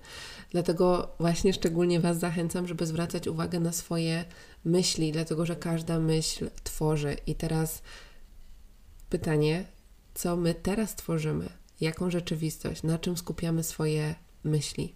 Dlatego 0.52 1.10
właśnie 1.20 1.54
szczególnie 1.54 2.00
Was 2.00 2.20
zachęcam, 2.20 2.68
żeby 2.68 2.86
zwracać 2.86 3.28
uwagę 3.28 3.60
na 3.60 3.72
swoje 3.72 4.26
myśli, 4.66 5.12
dlatego 5.12 5.46
że 5.46 5.56
każda 5.56 6.00
myśl 6.00 6.50
tworzy. 6.64 7.18
I 7.28 7.36
teraz 7.36 7.82
pytanie, 9.10 9.66
co 10.14 10.36
my 10.36 10.54
teraz 10.54 10.96
tworzymy? 10.96 11.50
Jaką 11.82 12.12
rzeczywistość? 12.12 12.84
Na 12.84 12.98
czym 13.00 13.18
skupiamy 13.18 13.64
swoje 13.64 14.16
myśli? 14.44 14.94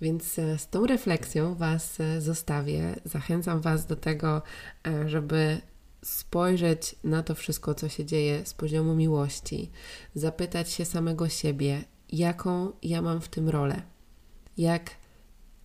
Więc 0.00 0.38
e, 0.38 0.58
z 0.58 0.68
tą 0.68 0.86
refleksją 0.86 1.54
Was 1.54 2.00
e, 2.00 2.20
zostawię. 2.20 2.94
Zachęcam 3.04 3.60
Was 3.60 3.86
do 3.86 3.96
tego, 3.96 4.42
e, 4.86 5.08
żeby 5.08 5.60
spojrzeć 6.02 6.96
na 7.04 7.22
to 7.22 7.34
wszystko, 7.34 7.74
co 7.74 7.88
się 7.88 8.04
dzieje 8.04 8.46
z 8.46 8.54
poziomu 8.54 8.94
miłości, 8.94 9.70
zapytać 10.14 10.70
się 10.70 10.84
samego 10.84 11.28
siebie, 11.28 11.84
jaką 12.12 12.72
ja 12.82 13.02
mam 13.02 13.20
w 13.20 13.28
tym 13.28 13.48
rolę, 13.48 13.82
jak 14.58 14.90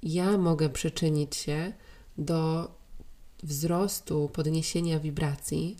ja 0.03 0.37
mogę 0.37 0.69
przyczynić 0.69 1.35
się 1.35 1.73
do 2.17 2.71
wzrostu, 3.43 4.29
podniesienia 4.33 4.99
wibracji 4.99 5.77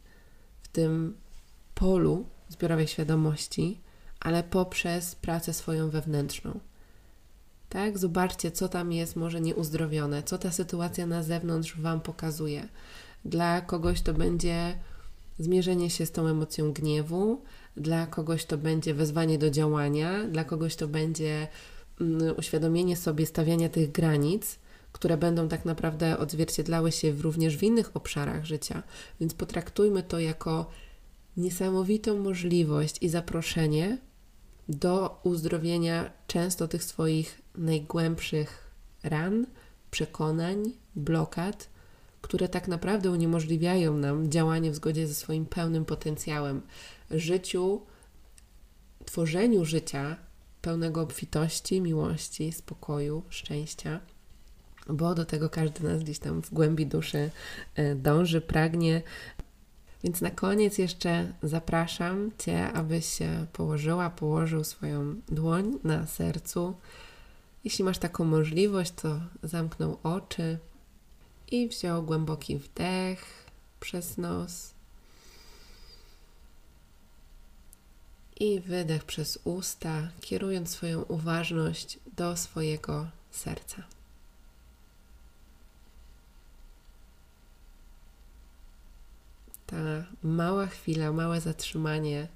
w 0.61 0.67
tym 0.67 1.17
polu 1.75 2.25
zbiorowej 2.49 2.87
świadomości, 2.87 3.81
ale 4.19 4.43
poprzez 4.43 5.15
pracę 5.15 5.53
swoją 5.53 5.89
wewnętrzną. 5.89 6.59
Tak? 7.73 7.97
Zobaczcie, 7.97 8.51
co 8.51 8.69
tam 8.69 8.91
jest 8.91 9.15
może 9.15 9.41
nieuzdrowione, 9.41 10.23
co 10.23 10.37
ta 10.37 10.51
sytuacja 10.51 11.05
na 11.05 11.23
zewnątrz 11.23 11.79
Wam 11.79 12.01
pokazuje. 12.01 12.67
Dla 13.25 13.61
kogoś 13.61 14.01
to 14.01 14.13
będzie 14.13 14.77
zmierzenie 15.39 15.89
się 15.89 16.05
z 16.05 16.11
tą 16.11 16.27
emocją 16.27 16.73
gniewu, 16.73 17.41
dla 17.77 18.07
kogoś 18.07 18.45
to 18.45 18.57
będzie 18.57 18.93
wezwanie 18.93 19.37
do 19.37 19.49
działania, 19.49 20.23
dla 20.27 20.43
kogoś 20.43 20.75
to 20.75 20.87
będzie 20.87 21.47
mm, 22.01 22.35
uświadomienie 22.37 22.97
sobie 22.97 23.25
stawiania 23.25 23.69
tych 23.69 23.91
granic, 23.91 24.59
które 24.91 25.17
będą 25.17 25.47
tak 25.47 25.65
naprawdę 25.65 26.17
odzwierciedlały 26.17 26.91
się 26.91 27.11
również 27.11 27.57
w 27.57 27.63
innych 27.63 27.95
obszarach 27.95 28.45
życia. 28.45 28.83
Więc 29.19 29.33
potraktujmy 29.33 30.03
to 30.03 30.19
jako 30.19 30.69
niesamowitą 31.37 32.19
możliwość 32.19 32.95
i 33.01 33.09
zaproszenie 33.09 33.97
do 34.69 35.19
uzdrowienia 35.23 36.11
często 36.27 36.67
tych 36.67 36.83
swoich 36.83 37.41
najgłębszych 37.55 38.71
ran, 39.03 39.45
przekonań, 39.91 40.63
blokad, 40.95 41.69
które 42.21 42.49
tak 42.49 42.67
naprawdę 42.67 43.11
uniemożliwiają 43.11 43.97
nam 43.97 44.31
działanie 44.31 44.71
w 44.71 44.75
zgodzie 44.75 45.07
ze 45.07 45.13
swoim 45.13 45.45
pełnym 45.45 45.85
potencjałem, 45.85 46.61
życiu, 47.11 47.81
tworzeniu 49.05 49.65
życia 49.65 50.15
pełnego 50.61 51.01
obfitości, 51.01 51.81
miłości, 51.81 52.51
spokoju, 52.51 53.23
szczęścia, 53.29 53.99
bo 54.87 55.15
do 55.15 55.25
tego 55.25 55.49
każdy 55.49 55.83
nas 55.83 56.03
gdzieś 56.03 56.19
tam 56.19 56.41
w 56.41 56.53
głębi 56.53 56.85
duszy 56.85 57.29
e, 57.75 57.95
dąży, 57.95 58.41
pragnie. 58.41 59.01
Więc 60.03 60.21
na 60.21 60.31
koniec 60.31 60.77
jeszcze 60.77 61.33
zapraszam 61.43 62.31
Cię, 62.37 62.73
abyś 62.73 63.19
położyła, 63.53 64.09
położył 64.09 64.63
swoją 64.63 65.15
dłoń 65.29 65.79
na 65.83 66.07
sercu 66.07 66.75
jeśli 67.63 67.83
masz 67.83 67.97
taką 67.97 68.25
możliwość, 68.25 68.91
to 68.91 69.21
zamknął 69.43 69.99
oczy 70.03 70.57
i 71.51 71.67
wziął 71.67 72.03
głęboki 72.03 72.57
wdech 72.57 73.49
przez 73.79 74.17
nos 74.17 74.73
i 78.39 78.59
wydech 78.59 79.03
przez 79.03 79.39
usta, 79.43 80.09
kierując 80.21 80.69
swoją 80.69 81.01
uważność 81.01 81.99
do 82.17 82.37
swojego 82.37 83.07
serca. 83.31 83.83
Ta 89.65 90.05
mała 90.23 90.67
chwila, 90.67 91.11
małe 91.11 91.41
zatrzymanie 91.41 92.27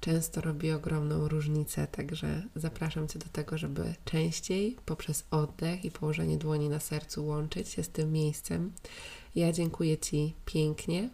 często 0.00 0.40
robi 0.40 0.72
ogromną 0.72 1.28
różnicę, 1.28 1.86
także 1.86 2.42
zapraszam 2.56 3.08
Cię 3.08 3.18
do 3.18 3.28
tego, 3.28 3.58
żeby 3.58 3.94
częściej 4.04 4.76
poprzez 4.86 5.24
oddech 5.30 5.84
i 5.84 5.90
położenie 5.90 6.36
dłoni 6.36 6.68
na 6.68 6.80
sercu 6.80 7.26
łączyć 7.26 7.68
się 7.68 7.82
z 7.82 7.88
tym 7.88 8.12
miejscem. 8.12 8.72
Ja 9.34 9.52
dziękuję 9.52 9.98
Ci 9.98 10.34
pięknie 10.44 11.10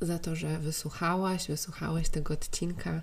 za 0.00 0.18
to, 0.18 0.36
że 0.36 0.58
wysłuchałaś, 0.58 1.48
wysłuchałeś 1.48 2.08
tego 2.08 2.34
odcinka. 2.34 3.02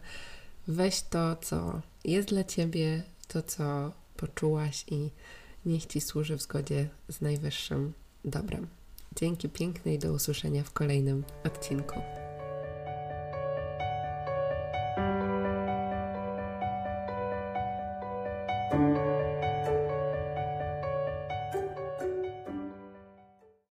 Weź 0.67 1.01
to, 1.01 1.35
co 1.35 1.81
jest 2.03 2.27
dla 2.27 2.43
Ciebie, 2.43 3.03
to, 3.27 3.41
co 3.41 3.91
poczułaś 4.17 4.85
i 4.87 5.09
niech 5.65 5.85
Ci 5.85 6.01
służy 6.01 6.37
w 6.37 6.41
zgodzie 6.41 6.89
z 7.09 7.21
najwyższym 7.21 7.93
dobrem. 8.25 8.67
Dzięki 9.15 9.49
pięknej, 9.49 9.99
do 9.99 10.13
usłyszenia 10.13 10.63
w 10.63 10.71
kolejnym 10.71 11.23
odcinku. 11.45 11.99